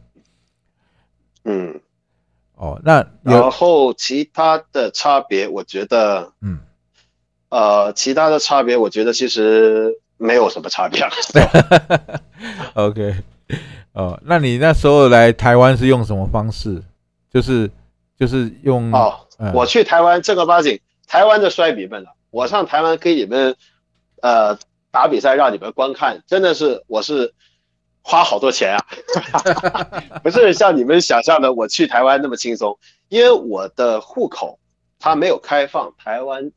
[1.46, 1.82] 嗯，
[2.54, 6.60] 哦，那然后其他的差别，我觉得，嗯，
[7.50, 11.04] 呃，其他的差别，我觉得其实没有什么差别。
[12.76, 13.16] OK，
[13.94, 16.84] 哦，那你那时候来台湾是用什么方式？
[17.34, 17.68] 就是
[18.22, 22.14] 就是用哦，我去台湾正儿八经，台湾的摔比们了。
[22.30, 23.56] 我上台湾给你们
[24.22, 24.60] 呃
[24.92, 27.34] 打比赛，让你们观看，真的是我是。
[28.04, 28.84] 花好多钱啊，
[30.24, 32.80] 不是像你们想象的，我去台湾那么轻松。
[33.10, 34.58] 因为我的户口
[34.98, 36.52] 它没有开放台湾，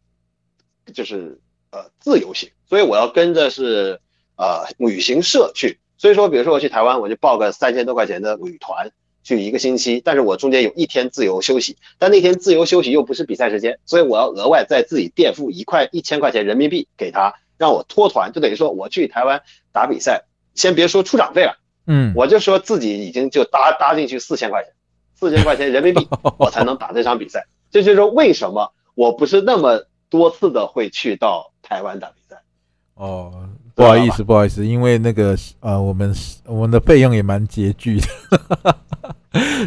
[0.94, 1.38] 就是
[1.70, 4.00] 呃自由行，所以我要跟着是
[4.38, 5.79] 呃旅行社去。
[5.98, 8.90] 所以说，比如说我去台湾，我就报个三千多块钱的旅团
[9.24, 20.26] 去一个星期，但是我中间有一天自由休息，但那天自由休息又不是比赛时间，所以我要额外再自己垫付一块一千块钱人民币给他，让我脱团，就等于说我去台湾打比赛。
[20.54, 21.58] 先别说出场费了，
[21.88, 24.72] 嗯，我就说自己已经就搭搭进去四千块钱，
[25.16, 26.06] 四千块钱人民币，
[26.38, 27.48] 我才能打这场比赛。
[27.72, 32.40] 这就是为什么我不是那么多次的会去到台湾打比赛。
[32.94, 36.14] 哦，不好意思，不好意思，因为那个呃，我们
[36.46, 38.76] 我们的费用也蛮拮据的，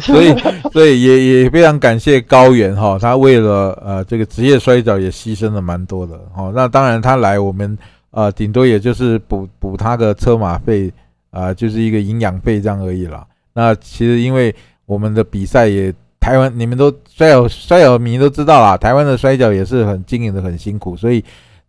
[0.00, 0.34] 所以
[0.72, 6.52] 所以也也非常感谢高原哈，他为了呃这个职业摔跤也牺牲了蛮多的哦。
[6.54, 7.76] 那当然他来我们。
[8.10, 10.90] 呃，顶多也就是补补他的车马费，
[11.30, 13.24] 啊，就是一个营养费这样而已啦。
[13.52, 14.52] 那其实因为
[14.86, 21.22] 我们的比赛也台湾，你们都摔跤摔跤迷都知道啦，台湾的摔跤也是很经营的很辛苦，所以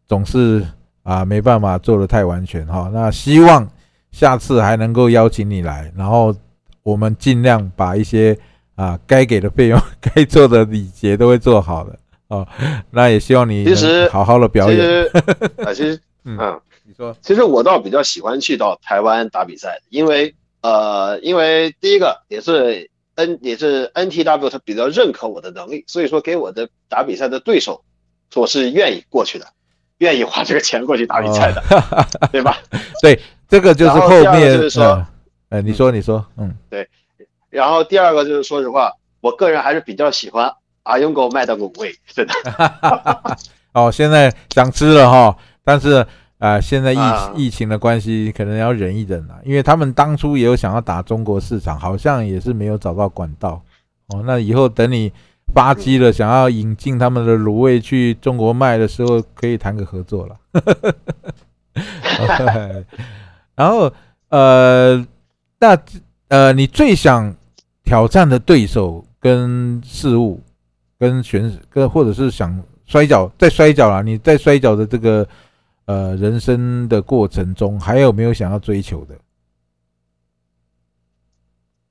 [0.07, 0.65] 总是
[1.09, 2.89] 啊没办法做的太完全哈。
[2.93, 3.67] 那希望
[4.11, 6.35] 下次还能够邀请你来，然后
[6.83, 8.37] 我们尽量把一些
[8.75, 12.47] 啊该给的费用、 该做的礼节都会做好的哦。
[12.91, 14.79] 那也希望你其实好好的表演。
[15.65, 16.37] 啊，其实嗯，
[16.85, 22.89] 你说，其实我倒比较喜欢去到台湾打比赛，因为呃，因为第一个也是。
[23.19, 27.83] N 也是 NTW，他比较认可我的能力，所以说给我的打比赛的对手，
[28.33, 29.45] 我是愿意过去的，
[29.99, 31.63] 愿意花这个钱过去打比赛的，
[32.31, 32.57] 对吧？
[33.01, 35.05] 对，这个就是后面就是说，
[35.49, 36.85] 哎，你说你说，嗯，对。
[37.49, 40.51] 然后第二个就是说实话，我个人还是比较喜欢
[40.83, 42.33] 阿勇狗卖的卤味，真的。
[43.73, 46.05] 哦，现在想吃了哈，但是。
[46.39, 46.99] 啊，现在疫
[47.35, 53.61] 疫情的关系，可能要忍一忍了，因为他们当初也有想要打中国市场，好像也是没有找到管道。
[54.07, 55.11] 哦，那以后等你
[55.53, 60.37] 巴基了，想要引进他们的卤味去中国卖的时候，可以谈个合作了。
[63.55, 63.91] 然后，
[64.29, 65.05] 呃，
[65.59, 65.77] 那
[66.29, 67.35] 呃，你最想
[67.83, 70.41] 挑战的对手跟事物，
[70.97, 75.27] 跟选跟或者是想摔跤，在摔跤啊，你在摔跤的这个。
[75.85, 79.17] 呃，人生的过程中还有没有想要追求的？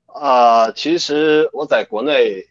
[0.05, 2.47] 啊，其实我在国内，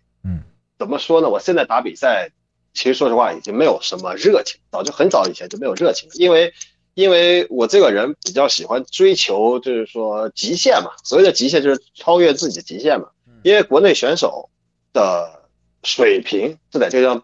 [0.79, 1.29] 怎么说呢？
[1.29, 2.31] 我现在打比赛，
[2.73, 6.15] 其实说实话已经没有什么热情，早就很早以前就没有热情了。
[6.15, 6.53] 因为，
[6.95, 10.93] 因为我这个人比较喜欢追求，就是说极限嘛。
[11.05, 13.09] 所谓的极限就是超越自己的极限嘛。
[13.43, 14.49] 因为国内选手
[14.93, 15.43] 的
[15.83, 17.23] 水平就在这样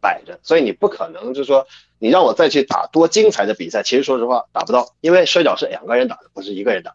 [0.00, 1.66] 摆着，所以你不可能就是说。
[2.00, 6.94] 你让我再去打多精彩的比赛，其实说实话打不到，因为摔跤是两个人打的，不是一个人打。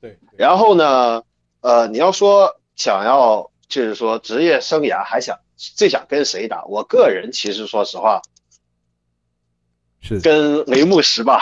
[0.00, 0.18] 对。
[0.36, 1.22] 然后呢，
[1.60, 6.64] 呃，你要说想要就是说职业生涯还想最想跟谁打？
[6.64, 8.22] 我个人其实说实话，
[10.00, 11.40] 是跟雷木石吧。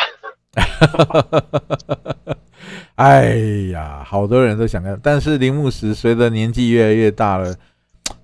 [2.96, 3.36] 哎
[3.72, 7.54] 呀，好多人都想跟，但是铃木石随着年纪越来越大了，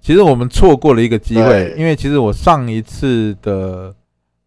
[0.01, 3.95] 其实我们错过了一个机会，因为其实我上一次的。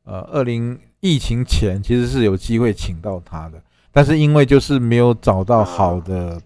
[0.07, 3.59] 呃，二零疫情前其实是有机会请到他的，
[3.91, 6.39] 但是因为就是没有找到好的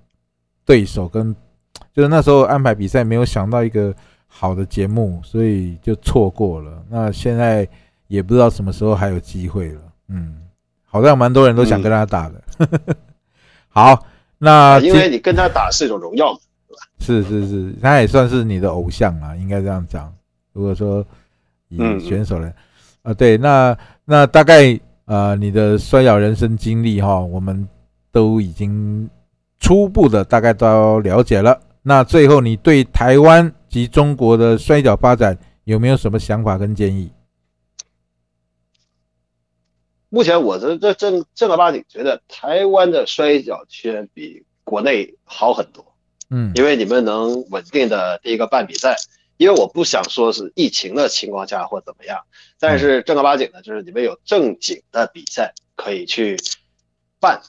[0.63, 1.35] 对手，跟
[1.99, 3.93] 就是那时候安排比赛没有想到一个
[4.25, 6.81] 好的节目，所以就错过了。
[6.89, 7.67] 那现在
[8.07, 9.81] 也不知道什么时候还有机会了。
[10.07, 10.38] 嗯，
[10.85, 12.41] 好像蛮多人都想跟他打的。
[13.67, 14.01] 好，
[14.38, 16.79] 那因为你跟他打是一种荣耀嘛，是吧？
[17.01, 20.09] 是是是，他也算是你的偶像啊，应该这样讲。
[20.53, 21.05] 如果说
[21.67, 22.55] 以选手来。
[23.01, 27.67] 啊，对，那那大概呃，你的摔跤人生经历哈，我们
[28.09, 29.09] 都已经
[29.59, 31.59] 初步的大概都了解了。
[31.81, 37.11] 那最后，你对台湾及中国的摔跤发展有没有什么想法跟建议？
[40.09, 45.95] 目前我这这正正儿八经觉得台湾的摔跤圈比国内好很多，
[46.29, 48.95] 嗯，因为你们能稳定的第一个办比赛。
[49.37, 52.19] 因为我不想说是疫情的情况下或怎么样，
[52.59, 56.35] 但是正儿八经的，就是你们有正经的比赛可以去
[57.21, 57.41] 办，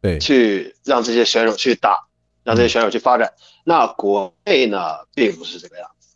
[0.00, 2.08] 对，去让这些选手去打，
[2.44, 3.32] 让这些选手去发展。
[3.64, 4.78] 那国内呢，
[5.14, 6.14] 并不是这个样子，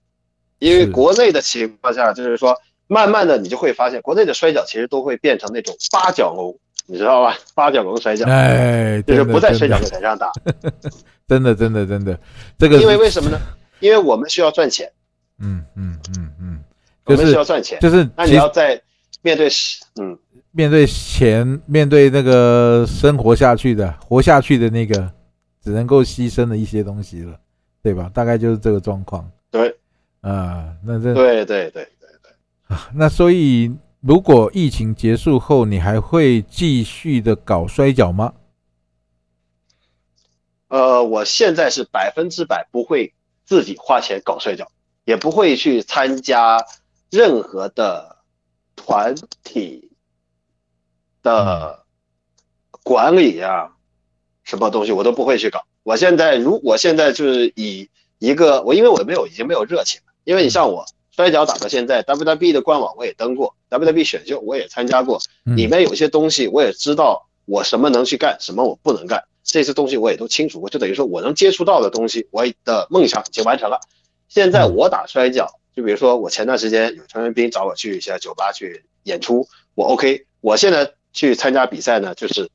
[0.60, 7.36] 因为国内的情况下，就是说，慢慢的你就会发现，国内的摔跤其实都会变成那种八角笼，你知道吧？
[7.54, 10.30] 八角笼摔跤，哎，就是不在摔跤擂台上打。
[11.26, 12.18] 真的，真的，真的，
[12.58, 13.38] 这个因为为什么呢？
[13.80, 14.90] 因为我们需要赚钱，
[15.38, 16.64] 嗯嗯嗯嗯，
[17.04, 18.80] 我们需要赚钱，就是那你要在
[19.20, 19.48] 面对
[20.00, 20.18] 嗯
[20.50, 25.12] 面对钱，面对那个生活下去的活下去的那个，
[25.68, 27.38] 只能够牺牲的一些东西了，
[27.82, 28.10] 对吧？
[28.14, 29.30] 大概就是这个状况。
[29.50, 29.76] 对，
[30.22, 32.32] 啊，那这对对对对对
[32.68, 38.32] 啊， 那所以如果疫情结束后，你还会继续的搞摔跤吗？
[40.68, 43.12] 呃，我现在是百分之百不会。
[43.44, 44.70] 自己花钱搞摔跤，
[45.06, 46.62] 也不会去参加
[47.08, 48.18] 任何的
[48.76, 49.90] 团体
[51.22, 51.82] 的
[52.82, 53.74] 管理啊，
[54.48, 55.60] 什么东西我都不会去搞。
[55.82, 60.12] 我现在如我现在就是以一个我，因为我没有已经没有热情了。
[60.24, 69.22] 因为你像我摔跤打到现在，WWE 的官网我也登过，WWE 选秀我也参加过，里面有些东西我也知道我什么能去干，什么我不能干。
[69.44, 73.78] 这些东西我也都清楚，我就等于说我能接触到的东西，我的梦想已经完成了。
[74.28, 75.46] 现在我打摔跤，
[75.76, 80.24] 就比如说我前段时间有陈文斌找我去一些酒吧去演出，我 OK。
[80.40, 82.48] 我现在去参加比赛呢，就是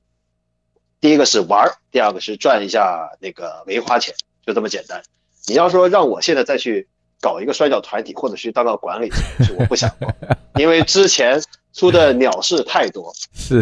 [1.03, 4.15] 第一个是玩儿，第二个是赚一下那个没花钱，
[4.47, 5.03] 就这么简单。
[5.47, 6.87] 你要说让我现在再去
[7.19, 9.11] 搞一个摔跤团体，或者去当个管理，
[9.59, 9.93] 我不想，
[10.55, 11.43] 因为之前
[11.73, 13.13] 出的鸟事太多。
[13.33, 13.61] 是，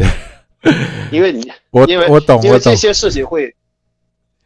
[1.11, 3.55] 因为你我因为我懂，因为这些事情会，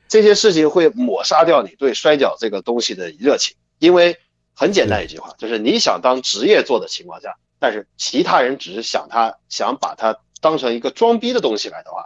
[0.07, 3.57] 这些事情会抹杀掉你对摔跤这个东西的热情。
[3.79, 4.17] 因为
[4.53, 12.05] 很简单一句话，就是你想当职业做的情况下，但是其他人只是想他想把它当成一个装逼的东西来的话，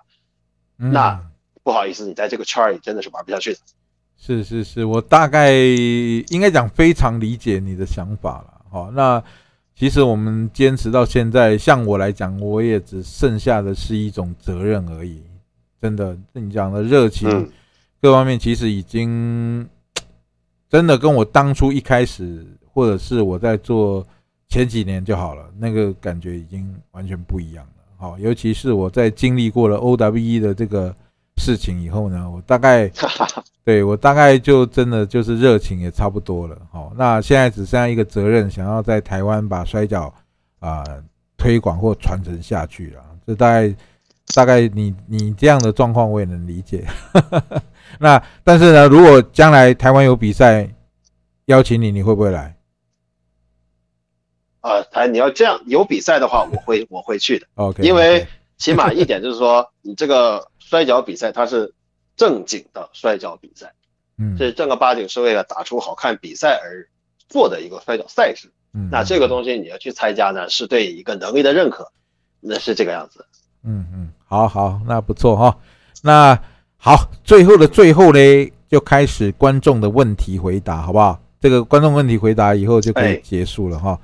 [0.80, 1.22] 那
[1.62, 3.60] 不好意思，你在这个圈里真的是玩不下去的。
[4.18, 8.62] 是是是，我大概应该讲非常理解你的想法了。
[8.70, 9.24] 好，那
[9.76, 15.22] 其实我们坚持到现在，像我来讲，我也只剩下的是一种责任而已。
[15.82, 17.50] 真的，你讲的热情
[18.02, 19.68] 各方面，其实已经
[20.70, 24.06] 真的跟我当初一开始，或者是我在做
[24.50, 27.79] 前几年就好了，那个感觉已经完全不一样了。
[28.00, 30.95] 好，尤其是我在经历过了 OWE 的这个。
[31.41, 32.91] 事情以后呢，我大概
[33.64, 36.58] 对我大概就真的就是热情也差不多了。
[36.70, 40.14] 好，那现在只剩下一个责任，想要在台湾把摔跤
[40.60, 40.84] 啊
[41.38, 43.02] 推广或传承下去了。
[43.26, 43.74] 这大概
[44.36, 46.86] 大概你你这样的状况我也能理解。
[47.97, 50.68] 那但是呢，如果将来台湾有比赛
[51.45, 52.54] 邀请你，你会不会来？
[54.62, 57.47] 啊，他你要这样有比赛的话，我会我会去的。
[57.55, 60.47] OK，因为起码一点就是说你这个。
[60.70, 61.74] 摔跤比赛它是
[62.16, 63.74] 正经的摔跤比赛，
[64.20, 66.88] 嗯，是正儿八经是为了打出好看比赛而
[67.28, 68.51] 做的一个摔跤赛事。
[68.76, 71.91] 嗯，那这个东西你要去参加呢，是对一个能力的认可，
[72.39, 73.26] 那是这个样子。
[73.64, 75.57] 嗯嗯，好好，那不错哈。
[76.03, 76.39] 那
[76.78, 78.20] 好，最后的最后呢，
[78.68, 81.20] 就开始观众的问题回答，好不好？
[81.41, 83.99] 这个观众问题回答以后就可以结束了哈。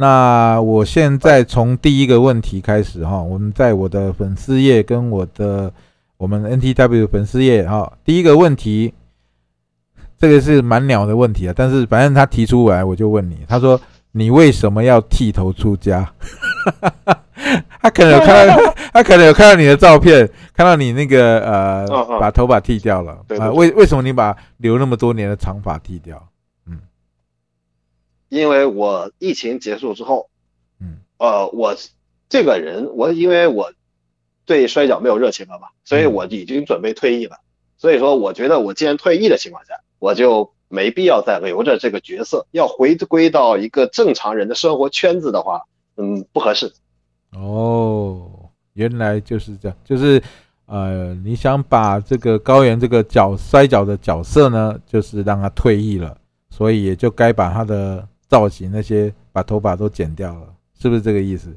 [0.00, 5.70] 那我现在从第一个问题开始哈，我们在我的粉丝页跟我的。
[6.16, 8.92] 我们 NTW 粉丝页哈，第一个问题，
[10.18, 13.80] 这个是蛮鸟的问题啊，但是反正他提出来，我就问你，他说
[14.12, 16.06] 你为什么要剃头出家？
[17.80, 21.86] 他可能有看到， 他可能有看到你的照片，看到你那个呃，
[22.20, 23.50] 把头发剃掉了啊？
[23.52, 26.22] 为为什么你把留那么多年的长发剃掉？
[28.30, 30.30] 嗯，因为我疫情结束之后，
[30.80, 31.76] 嗯，呃，我
[32.28, 33.72] 这个人，我因为我。
[34.46, 37.36] 对摔跤没有热情了嘛，所以我已经准备退役了。
[37.76, 42.44] 所以说，我觉得我既然退役的情况下，我就没必要再留着这个角色。
[42.50, 45.62] 要回归到一个正常人的生活圈子的话，
[45.98, 46.72] 嗯，不合适。
[47.32, 50.20] 哦，原来就是这样，就是
[50.66, 56.16] 呃，你想把这个高原这个角摔跤的角色呢，就是让他退役了，
[56.50, 60.46] 所以也就该把他的造型那些把头发都剪掉了，
[60.80, 61.52] 是不是这个意思？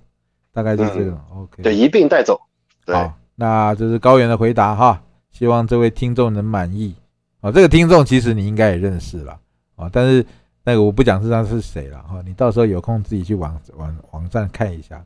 [0.52, 1.18] 大概就是这种。
[1.36, 2.42] OK，对，一并带走。
[2.88, 5.02] 好，那这是高原的回答哈，
[5.32, 6.96] 希望这位听众能满意。
[7.42, 9.38] 啊，这个听众其实你应该也认识了
[9.76, 10.26] 啊，但是
[10.64, 15.04] 那个我不讲是他是谁了哈，你到时候有空自己去网网网站看一下。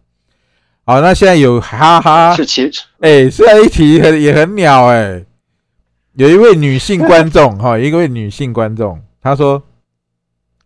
[0.86, 5.26] 好，那现在有哈哈是其哎，现在一提很也很鸟哎，
[6.14, 9.62] 有一位女性观众哈，一位女性观众，她说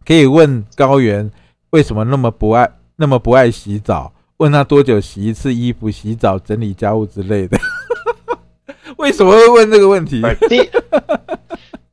[0.05, 1.29] 可以问高原
[1.71, 4.13] 为什么那么不爱那么不爱洗澡。
[4.37, 7.59] 问他多久洗一次衣服、洗澡、整理家务之类的？
[8.97, 10.19] 为什么会问这个问题？
[10.49, 10.69] 第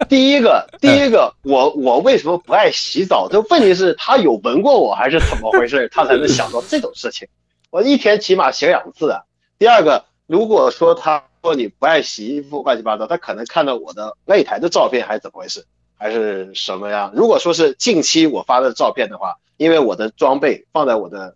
[0.09, 3.29] 第一个，第一个，我我为什么不爱洗澡？
[3.31, 5.87] 这问题是他有闻过我还是怎么回事？
[5.93, 7.29] 他才能想到这种事情。
[7.69, 9.21] 我一天起码洗两次啊。
[9.59, 15.67] 第二个，如果说他说你不爱洗衣服、乱七八糟，他可能看到我的擂台的照片还是怎么回事？
[15.99, 17.11] 还是什么呀？
[17.15, 21.35] 如果说是近期我发的照片的话，因为我的装备放在我的。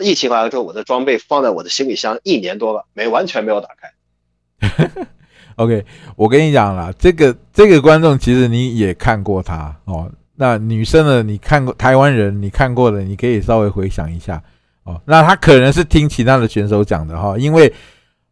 [0.00, 4.90] 疫情完了之后，我的装备放在我的行李箱一年多了，没完全没有打开。
[5.56, 5.84] OK，
[6.16, 10.10] 我跟你讲了，这个这个观众其实你也看过他哦。
[10.36, 14.42] 那女生的你看过台湾人，你看过的，你可以稍微回想一下
[14.84, 14.98] 哦。
[15.04, 17.70] 那他可能是听其他的选手讲的哈，因为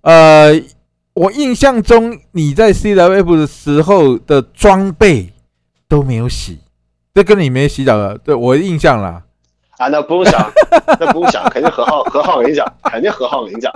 [0.01, 0.59] 呃，
[1.13, 5.30] 我印象中你在 CWF 的时候的装备
[5.91, 6.61] 都没有洗，
[7.13, 9.23] 这跟你没洗澡的，对我印象啦。
[9.77, 10.53] 啊，那不用想，
[11.01, 13.73] 那不用想，肯定何浩何浩领奖，肯定何浩领奖。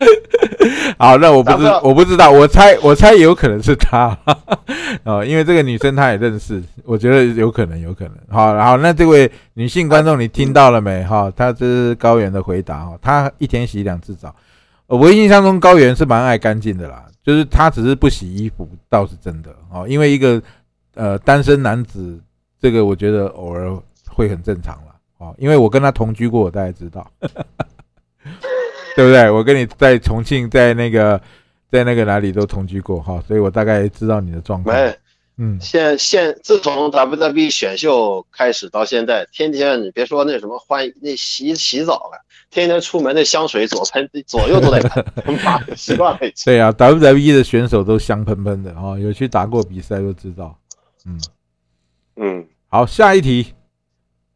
[0.98, 4.16] 好，那我不知我不知道，我猜我猜有可能是他
[5.04, 8.14] 哦，因为这个女生她也认识，我觉得有可能有可能。
[8.30, 11.04] 好，然后那这位女性观众你听到了没？
[11.04, 14.34] 哈，她这是高原的回答哈，她一天洗两次澡。
[14.86, 20.40] 我印象中高原是蛮爱干净的啦，就是她只是不洗衣服倒是真的哦，因为一个
[20.98, 22.20] 呃单身男子，
[22.60, 23.74] 这个我觉得偶尔
[24.06, 24.94] 会很正常了。
[25.18, 27.08] 哦，因为我跟他同居过，我大概知道，
[28.94, 29.30] 对不对？
[29.30, 31.20] 我跟你在重庆，在那个，
[31.70, 34.76] 在那个哪里都同居过哈，所以我大概知道你的状况。
[34.76, 34.96] 没，
[35.38, 42.20] 嗯，现现自从 WWE 选秀开始到现在，天天你别说那什么换那洗洗澡了，
[42.50, 45.04] 天天出门那香水左喷左右都得喷，
[45.76, 46.20] 习惯了。
[46.44, 50.56] 对啊，WWE 的选手都香喷喷的啊，有去打过比赛都知道。
[51.06, 51.20] 嗯
[52.16, 53.54] 嗯，好，下一题。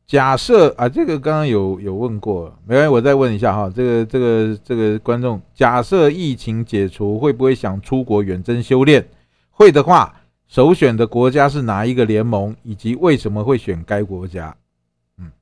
[0.06, 3.72] 假设啊，这个刚刚有有问过，没关系，我再问一下哈。
[3.74, 9.08] 这个这个这个观众，假设疫情解除，会不会想出国远征修炼？
[9.50, 14.54] 会的话，首选的国家是哪一个联盟，以及为什么会选该国家？
[15.16, 15.32] 嗯，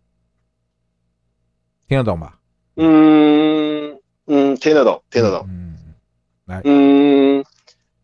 [1.89, 2.39] 听得懂吧？
[2.77, 5.45] 嗯嗯，听得懂，听得懂。
[5.49, 5.77] 嗯，
[6.45, 7.45] 来，嗯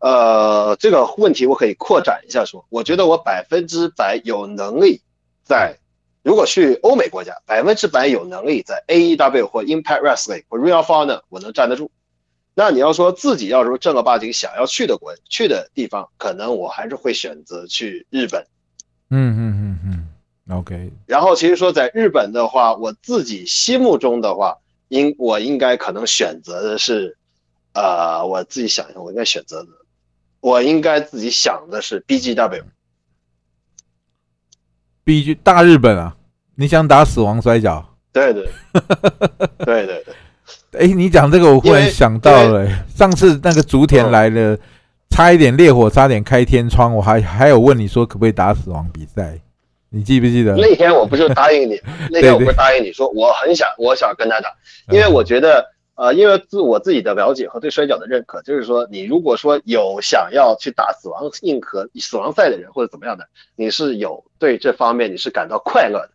[0.06, 5.00] 呃，这个问题我可以扩展一下说，我觉得我百分之百有能力
[5.42, 5.78] 在。
[6.22, 11.90] 如果去欧美国家，百分之百有能力在 AEW 或 Impact Wrestling 或 Real Fun 我能站得住。
[12.54, 18.46] 那你要说自己要是正儿八经想要去的国去的地方，可能我还是会选择去日本。
[19.10, 19.78] 嗯嗯嗯
[20.48, 20.92] 嗯，OK。
[21.06, 27.18] 然后其实说在日本的话，我自己心目中的话，应我应该可能选择的是，
[27.72, 29.68] 呃，我自己想一下，我应该选择的，
[30.46, 32.62] 我应该自己想的是 BGW。
[35.02, 36.14] B G 大日本啊！
[36.54, 37.96] 你想打死亡摔跤？
[38.12, 38.48] 对对，
[39.64, 40.14] 对对对。
[40.80, 44.56] 哎， 你讲这个，我忽然想到了，上次那个竹田来了，
[45.10, 49.40] 差一点烈火，差点开天窗，我还还有问你说可不可以打死亡比赛，
[49.90, 50.54] 你记不记得？
[50.54, 51.80] 那天我不就答应你，
[52.12, 54.54] 那天我不是答应你说我很想，我想跟他打，
[54.92, 55.72] 因为我觉得。
[55.96, 63.26] 呃，因为自我自己的了解和对摔跤的认可，就是说，你如果说有想要去打死亡硬核、死亡赛的人，或者怎么样的，
[63.56, 66.10] 你是有对这方面你是感到快乐的。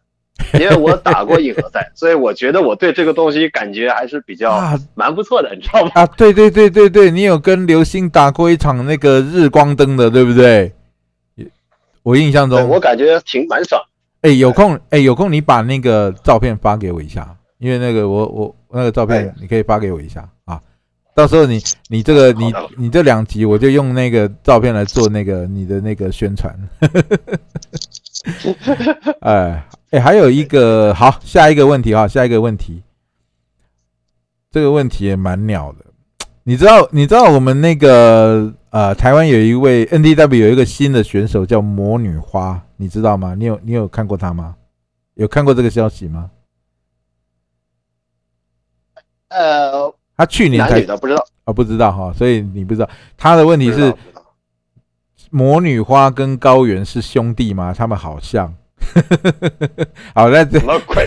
[0.54, 4.60] 因为我打过硬核赛，所以我觉得我对这个东西感觉还是比较
[4.96, 5.92] 蛮不错的，你知道吗？
[5.96, 10.74] 啊，对对对对对，你有跟刘星打过一场那个日光灯的，对不对？
[12.04, 13.80] 我印象中，我感觉挺蛮爽。
[14.22, 17.36] 哎，有空哎，有空你把那个照片发给我一下。
[17.60, 20.61] 因为那个我我那个照片你可以发给我一下啊，
[21.13, 26.55] 到时候你你这个你你这两集我就用那个照片来做那个你的那个宣传。
[29.22, 32.84] 哎哎，还有一个好下一个问题啊，下一个问题，
[34.51, 35.86] 这个问题也蛮鸟的，
[36.43, 43.36] 你知道你知道我们那个呃台湾有一位 NDW 有一个新的选手叫魔女花，你知道吗？
[43.36, 44.55] 你有你有看过他吗？
[45.15, 46.30] 有看过这个消息吗？
[49.32, 53.94] 呃，他去年才不知道啊，不知道哈，所以你不知道他的问题是
[55.30, 57.74] 魔女花跟高原是兄弟吗？
[57.76, 58.54] 他们好像，
[60.14, 60.60] 好，那这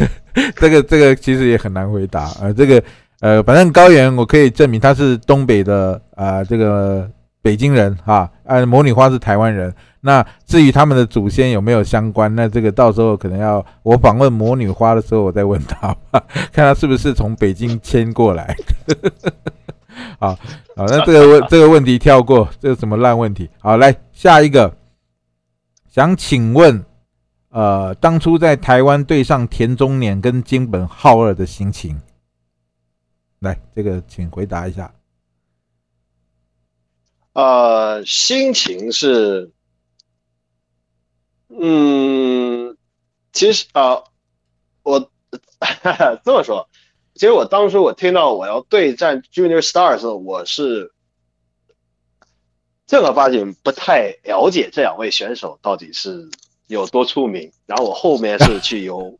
[0.56, 2.82] 这个这个其实也很难回答呃，这个
[3.20, 7.08] 呃，反正高原我可以证明他是东北的啊，这个
[7.42, 9.72] 北京人哈，呃，魔女花是台湾人。
[10.06, 15.96] 那至于他们的祖先有没有相关，那这个到时候可能要我访问魔女花的时候，我再问他，
[16.52, 18.54] 看他是不是从北京迁过来。
[20.20, 20.34] 好，
[20.76, 23.48] 好，那这个问 这个问题跳过，这个什么烂问题？
[23.60, 24.76] 好，来下一个，
[25.90, 26.84] 想请问，
[27.48, 31.98] 呃，当初在台湾对上田中年跟金本浩二的心情，
[33.38, 34.92] 来，这个请回答一下。
[37.32, 39.50] 呃，心情是。
[41.60, 42.76] 嗯，
[43.32, 44.02] 其实啊，
[44.82, 45.10] 我
[46.24, 46.68] 这么说，
[47.14, 50.92] 其实我当时我听到我要对战 Junior Star 的时候，我是
[52.86, 56.28] 正儿八经不太了解这两位选手到底是
[56.66, 57.52] 有多出名。
[57.66, 59.18] 然后我后面是去由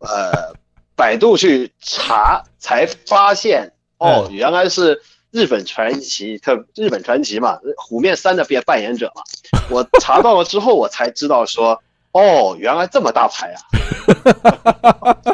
[0.00, 0.54] 呃
[0.94, 5.02] 百度去查，才发现哦，原来是。
[5.36, 9.20] 日本传奇，特日本传奇嘛，虎面三的扮扮演者嘛，
[9.68, 11.78] 我查到了之后，我才知道说，
[12.12, 13.60] 哦，原来这么大牌啊！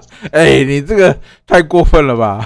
[0.33, 2.45] 哎，你这个太过分了吧？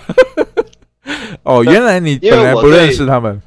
[1.45, 3.41] 哦，原来你本来不认识他们，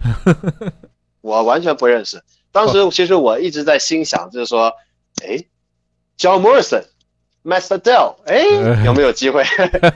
[1.21, 2.19] 我完全不认识。
[2.51, 4.73] 当时其实我一直在心想，就是说，
[5.23, 5.37] 哎
[6.17, 6.85] ，John Morrison、
[7.43, 8.41] Master Dell，哎，
[8.83, 9.43] 有没有机会？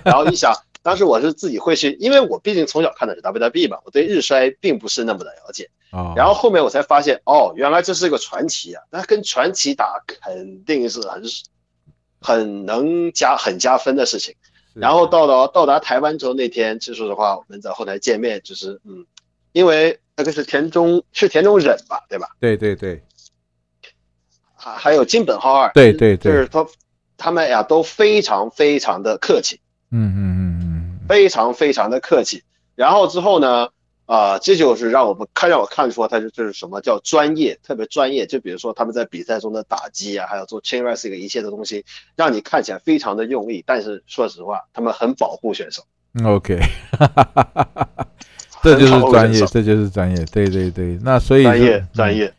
[0.04, 0.54] 然后一想。
[0.84, 6.14] 当时我是自己会去，因为我毕竟从小看的是 WWE 嘛，我对日衰并不是那么的了解啊。
[6.16, 8.84] 然后后面我才发现，哦，原来这是个传奇啊！
[8.92, 11.24] 那跟传奇打肯定是很
[12.20, 14.36] 很能加很加分的事情。
[14.74, 19.06] 然后到了到达台湾之后那天，说实话，我们在后台见面，就是嗯，
[19.54, 22.28] 因为那个是田中是田中忍吧，对吧？
[22.40, 23.02] 对对对。
[24.56, 26.66] 还还有金本浩二，对对对，就是他
[27.18, 29.62] 他们呀都非常非常的客气。
[29.92, 30.53] 嗯嗯嗯。
[31.08, 32.44] 非常非常的客气，
[32.76, 33.70] 然后之后呢，
[34.06, 38.26] 呃，啊，这就是让我们看让我看出他是这是什么叫专业，特别专业。
[38.26, 41.86] 就比如说他们在比赛中的打击啊，还有做 chain wrestling 一切的东西，
[42.16, 43.64] 让你看起来非常的用力。
[43.66, 45.84] 但是说实话，他们很保护选手。
[46.24, 46.60] OK，
[48.62, 50.26] 这就是专业，这就是专业。
[50.26, 52.32] 对对对，那所以专业专业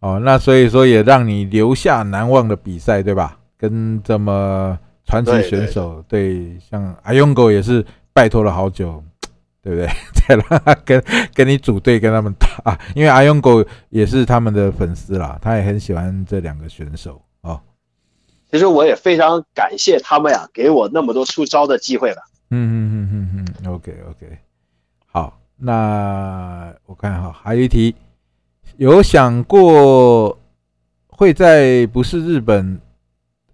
[0.00, 3.38] 哦，那所以说也让你留下难忘的比赛，对吧？
[3.58, 9.02] 跟这么传奇选手，对，像阿勇狗也是拜托了好久。
[9.62, 9.86] 对不对？
[10.26, 11.04] 再让他跟
[11.34, 17.60] 跟你组队跟他们打，因为阿勇狗也是他们的粉丝啦，他也很喜欢这两个选手哦。
[18.50, 22.22] 其实我也非常感谢他们呀，给我那么多出招的机会了。
[22.48, 22.74] 嗯嗯
[23.12, 24.38] 嗯嗯嗯，OK OK，
[25.04, 27.94] 好，那我看哈，还有一题，
[28.78, 30.38] 有想过
[31.06, 32.80] 会在不是日本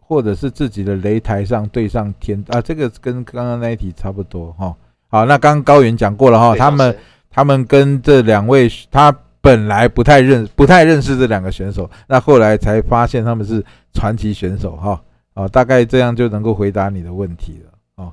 [0.09, 2.61] 或者是自己的擂台上对上天啊？
[2.61, 4.73] 这个跟刚刚那一题差不多哈。
[5.09, 6.97] 好，那刚刚高原讲过了哈，他们
[7.29, 15.03] 他们跟这两位，他本来不太认不太认识这两个选手，那后来才发现他们是传奇选手哈。
[15.35, 18.13] 啊，大概这样就能够回答你的问题了哦。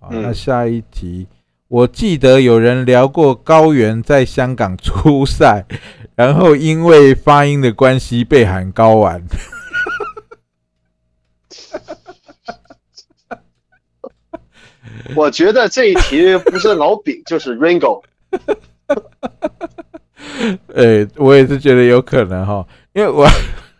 [0.00, 1.26] 好，那下一题，
[1.68, 5.64] 我记得有人聊过高原在香港出赛，
[6.14, 9.22] 然后因为发音的关系被喊高玩。
[15.14, 18.02] 我觉得这一题不是老饼就是 Ringo，
[20.74, 23.26] 哎，我也是觉得有可能哈，因为我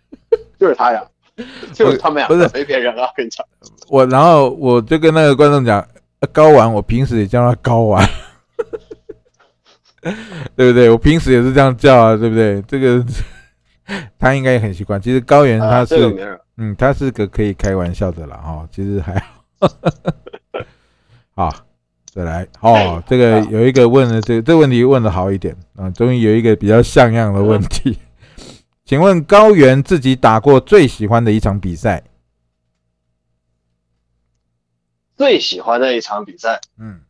[0.59, 1.03] 就是他呀，
[1.73, 3.45] 就是他们俩，不是没别人啊，跟你讲。
[3.89, 5.87] 我然后我就跟那个观众讲，
[6.33, 8.09] 高玩，我平时也叫他高玩，
[10.55, 10.89] 对不对？
[10.91, 12.63] 我平时也是这样叫啊，对不对？
[12.63, 13.05] 这个
[14.19, 15.01] 他应该也很习惯。
[15.01, 19.45] 其实高原他是，嗯，他是个可以开玩笑的啦，哦，其实还好。
[21.35, 21.67] 好，
[22.07, 23.03] 再来哦。
[23.07, 27.99] 这个有一个问的，这这个问题问的好一点啊，终于有一个比较像样的问题。
[28.85, 32.03] 请问高原自己打过最喜欢的一场比赛？
[35.17, 37.01] 最喜欢的一场比赛，嗯，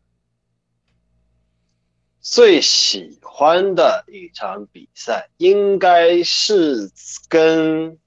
[2.20, 6.90] 最喜欢的一场比赛应该是
[7.28, 7.98] 跟，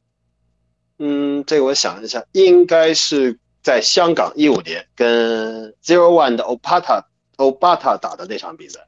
[0.97, 3.37] 嗯，这个我想一下，应该是。
[3.61, 7.03] 在香港一五年跟 Zero One 的 Opata
[7.35, 8.79] Opata 打的那场比赛，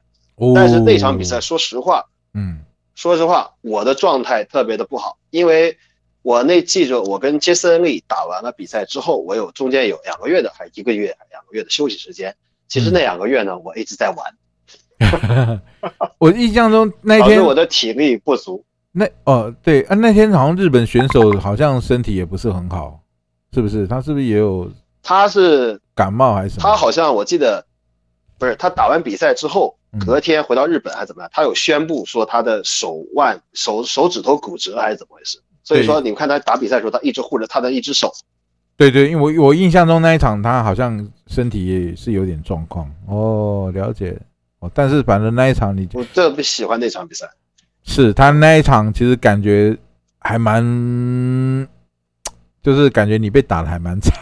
[0.54, 2.64] 但是那场比赛说实话，嗯，
[2.94, 5.76] 说实话，我的状态特别的不好，因为
[6.22, 12.34] 我那记着我跟杰森利打完了比赛之后，我有中间有两个月的还一个月两个月的休息时间，
[12.66, 14.34] 其实那两个月呢，我一直在玩。
[16.18, 18.64] 我印象中那天我的体力不足。
[18.92, 23.00] 那哦对啊，那天好像日本选手好像身体也不是很好。
[23.54, 24.70] 是不是他是不是也有？
[25.02, 26.62] 他是感冒还是什么？
[26.62, 27.62] 他好像我记得，
[28.38, 29.76] 不是他打完比赛之后，
[30.06, 31.30] 隔天回到日本还是怎么样？
[31.34, 35.38] 他有宣布说他的手腕、手手指头骨折还是怎么回事？
[35.64, 38.10] 所以说你们看他打比赛的时候，他一直护着他的一只手。
[38.74, 44.18] 对对，因为我我印象中那一场他好像身体也是有点状况哦，了解
[44.62, 44.70] 哦。
[44.72, 47.28] 但是反正那一场你我特别喜欢那场比赛，
[47.84, 49.76] 是他那一场其实感觉
[50.18, 51.68] 还蛮。
[52.62, 54.14] 就是感觉你被打的还蛮惨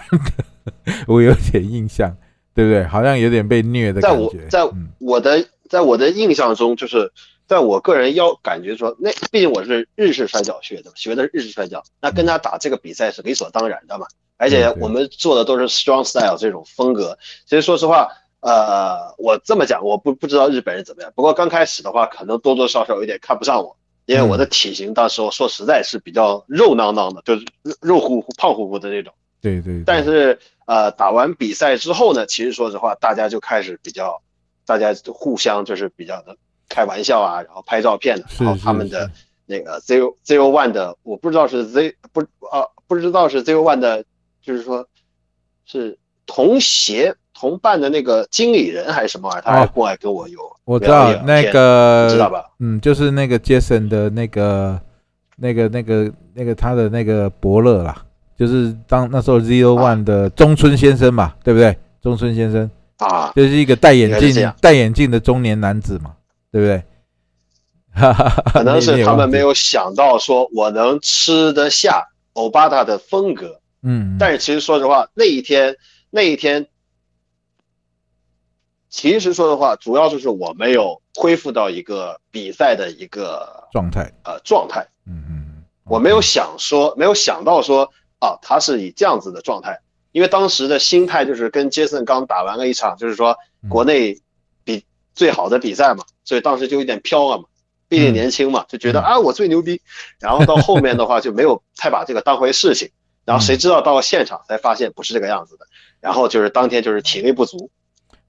[0.65, 2.11] 的， 我有点印象，
[2.55, 2.83] 对不对？
[2.87, 4.49] 好像有点被虐的感觉。
[4.49, 7.13] 在我在我的在我的印象中，就是
[7.47, 14.07] 在我个人要感觉说，那毕竟我是日式摔跤学的，学的日式摔跤，那跟他打这个比赛是理所当然的嘛。
[14.39, 17.19] 而且我们做的都是 strong style 这种风格。
[17.45, 18.09] 其实说实话，
[18.41, 21.13] 呃，我这么讲，我不不知道日本人怎么样。
[21.15, 23.77] 不过刚开始的话，可能多多少少有点看不上我。
[24.07, 27.47] 因为我的体型，当时候说实在是比较肉囊囊的，就是
[27.81, 29.13] 肉乎乎、胖乎乎的那种。
[29.41, 29.85] 对对。
[29.87, 34.21] 但是呃，打完比赛之后呢，其实说实话，大家就开始比较，
[34.67, 36.37] 大家互相就是比较的
[36.69, 38.27] 开玩笑啊，然后拍照片的。
[38.41, 39.09] 然后他们的
[39.47, 44.05] 那个 Zero Zero One 的，我不知道是 Z 不啊，不知道是 Zero One 的，
[44.43, 44.89] 就是说，
[45.67, 47.15] 是同协。
[47.41, 52.45] 同伴的那个经理人还是什么玩意儿，他还过来跟我有，我知道那个，知道吧？
[52.59, 54.79] 嗯，就是那个杰森的那个、
[55.39, 57.97] 那个、那个、那个他的那个伯乐啦，
[58.37, 61.75] 就是当那时候 Zero One 的中村先生嘛，对不对？
[62.03, 66.13] 中村先生啊，就是一个戴眼镜、戴眼镜的中年男子嘛，
[66.53, 66.83] 对不对？
[68.53, 75.75] 可能是他们没有想到说我能吃得下欧巴塔的风格，嗯，但是其实说实话，那一天
[76.11, 76.67] 那一天。
[78.91, 84.87] 其实说的话，主要就是我没有恢复到一个比赛的一个状态，呃，状态。
[85.07, 89.81] 嗯嗯，我没有想说，没有想到说，啊，他是以这样子的状态，
[90.11, 93.37] 因为当时的心态就是跟杰森刚打完了一场，就是说
[93.69, 94.21] 国内
[94.65, 94.85] 比
[95.15, 97.45] 最好的比赛嘛，所以当时就有点飘了嘛。
[97.89, 99.81] 毕竟年轻嘛，就觉得啊我最牛逼。
[100.21, 102.89] 然后到后面的话就没有太把这个当回事情。
[103.25, 105.67] 然后谁知道到了现场才发现不是这个样子的。
[106.01, 107.71] 然后就是当天就是体力不足，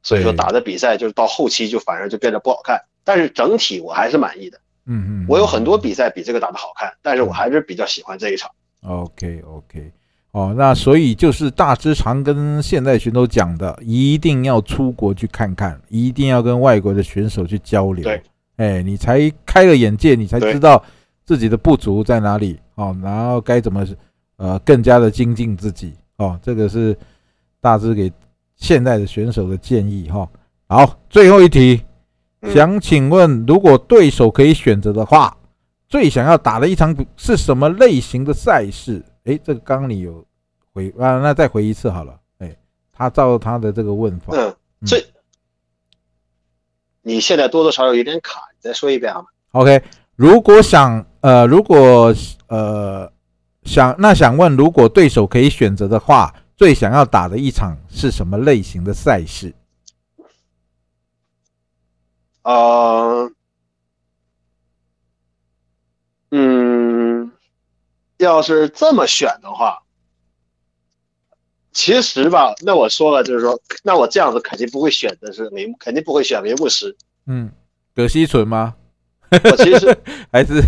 [0.04, 2.82] 所以说打的比赛就是到后期就反而就变得不好看。
[3.04, 4.60] 但是整体我还是满意的。
[4.86, 8.49] 嗯嗯，我有很多比赛比这个打的好看，但是我还是比较喜欢这一场。
[8.82, 9.91] OK OK，
[10.32, 18.04] 哦，那所以就是大师常跟现代选手讲的，一定要出国去看看，一定要跟外国的选手去交流。
[18.04, 18.22] 对，
[18.58, 20.84] 哎，你才开了眼界，你才知道
[21.26, 23.86] 自己的不足在哪里哦，然后该怎么
[24.38, 26.39] 呃更加的精进自己哦。
[26.41, 26.97] 这个是
[27.60, 28.12] 大致给
[28.62, 30.26] 现在的选手的建议哈。
[30.68, 31.82] 好，最后一题。
[32.53, 35.38] 想请问，如果对手可以选择的话，
[35.88, 39.03] 最想要打的一场是什么类型的赛事？
[39.26, 40.26] 诶，这个刚刚你有
[40.74, 42.18] 回啊，那再回一次好了。
[42.39, 42.57] 诶，
[42.91, 44.55] 他照他的这个问法，嗯，
[44.88, 45.05] 最
[47.03, 49.84] 你现在多多少少有点卡，你再说一遍好吗？OK，
[50.16, 52.12] 如果想呃，如果
[52.47, 53.12] 呃
[53.66, 59.51] 想那想问，如果对手可以选择的话，最想要打的一场是什么类型的赛事？
[62.43, 63.32] 呃，
[66.30, 67.32] 嗯，
[68.18, 69.82] 要是这么选的话，
[71.72, 76.95] 其实吧，那我说了，就是说，那我这样子肯定不会选的是明，肯定不会选明牧师。
[77.26, 77.51] 嗯，
[77.95, 78.76] 葛西纯吗？
[79.32, 79.97] 我其实
[80.32, 80.62] 还是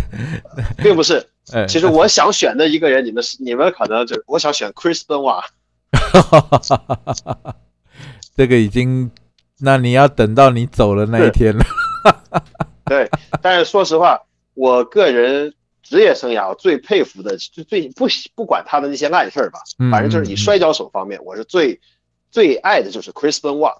[0.78, 1.24] 并不是。
[1.68, 5.44] 其实我想选的一个人，你们是你们可能就是我想选 Chris Benoit。
[8.36, 9.10] 这个已经。
[9.60, 11.64] 那你要等到你走的那一天了。
[12.84, 13.08] 对，
[13.40, 14.20] 但是说实话，
[14.54, 19.60] 我个人职业生涯最佩服的，就最不不管他的那些烂事儿吧，
[19.92, 21.80] 反正就是以摔跤手方面，我是最
[22.32, 23.78] 最爱的就是 Chris Benoit。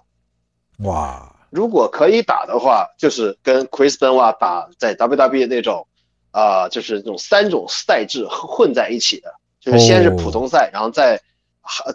[0.79, 1.35] 哇！
[1.49, 5.85] 如果可以打的话，就是跟 Chris Benoit 打在 WWE 那种，
[6.31, 11.21] 啊，就是那种三种赛制混在一起的，就是先是普通赛，然后再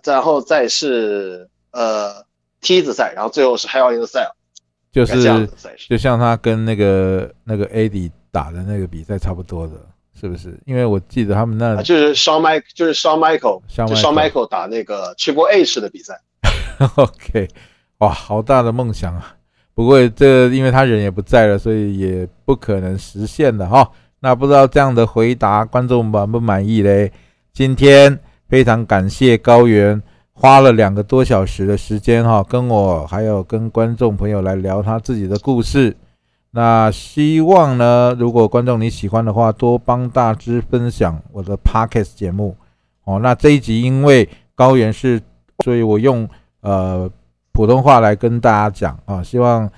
[0.05, 2.29] 然后再是呃。
[2.63, 4.33] 梯子赛，然后最后是 Hell in the Cell，
[4.93, 5.49] 就是
[5.89, 9.77] 就像他跟那个那个 AD 打的那个比赛差不多的，
[10.13, 10.61] 是不是？
[10.67, 16.21] 因为我记得他们那就是 Shawn Michael，就是 Shawn Michael，就 Shawn Michael 打那个 Triple H 的比赛。
[16.97, 17.49] OK，
[18.01, 19.35] 哇，好大的梦想啊！
[19.73, 23.91] 不过这因为他人也不在了，所以也不可能实现的哈。
[24.19, 27.11] 那不知道这样的回答观众满不满意嘞？
[27.55, 28.21] 今天
[28.51, 30.03] 非常感谢高原。
[30.33, 35.95] 花了两个多小时的时间哈，跟我还有跟观众朋友来聊他自己的故事。
[36.53, 42.57] 那希望呢，如果观众你喜欢的话，多帮大支分享我的 podcast 节目
[43.05, 43.19] 哦。
[43.19, 45.21] 那这一集因为高原是，
[45.63, 46.27] 所以我用
[46.63, 47.07] 呃
[47.53, 49.71] 普通话来跟大家讲啊，希望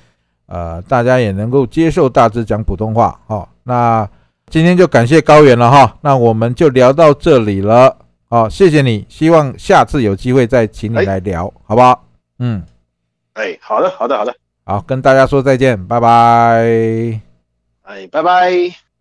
[0.46, 3.48] 呃大家也能够接受大致讲普通话哦。
[3.64, 4.08] 那
[4.48, 7.96] 今天就感谢高原了哈，那我们就聊到这里了。
[8.32, 9.04] 好，谢谢你。
[9.10, 12.08] 希望下次有机会再请你来聊，好不好？
[12.38, 12.64] 嗯，
[13.34, 14.34] 哎，好的，好的，好的。
[14.64, 16.08] 好，跟大家说再见，拜拜。
[17.82, 18.91] 哎，拜拜。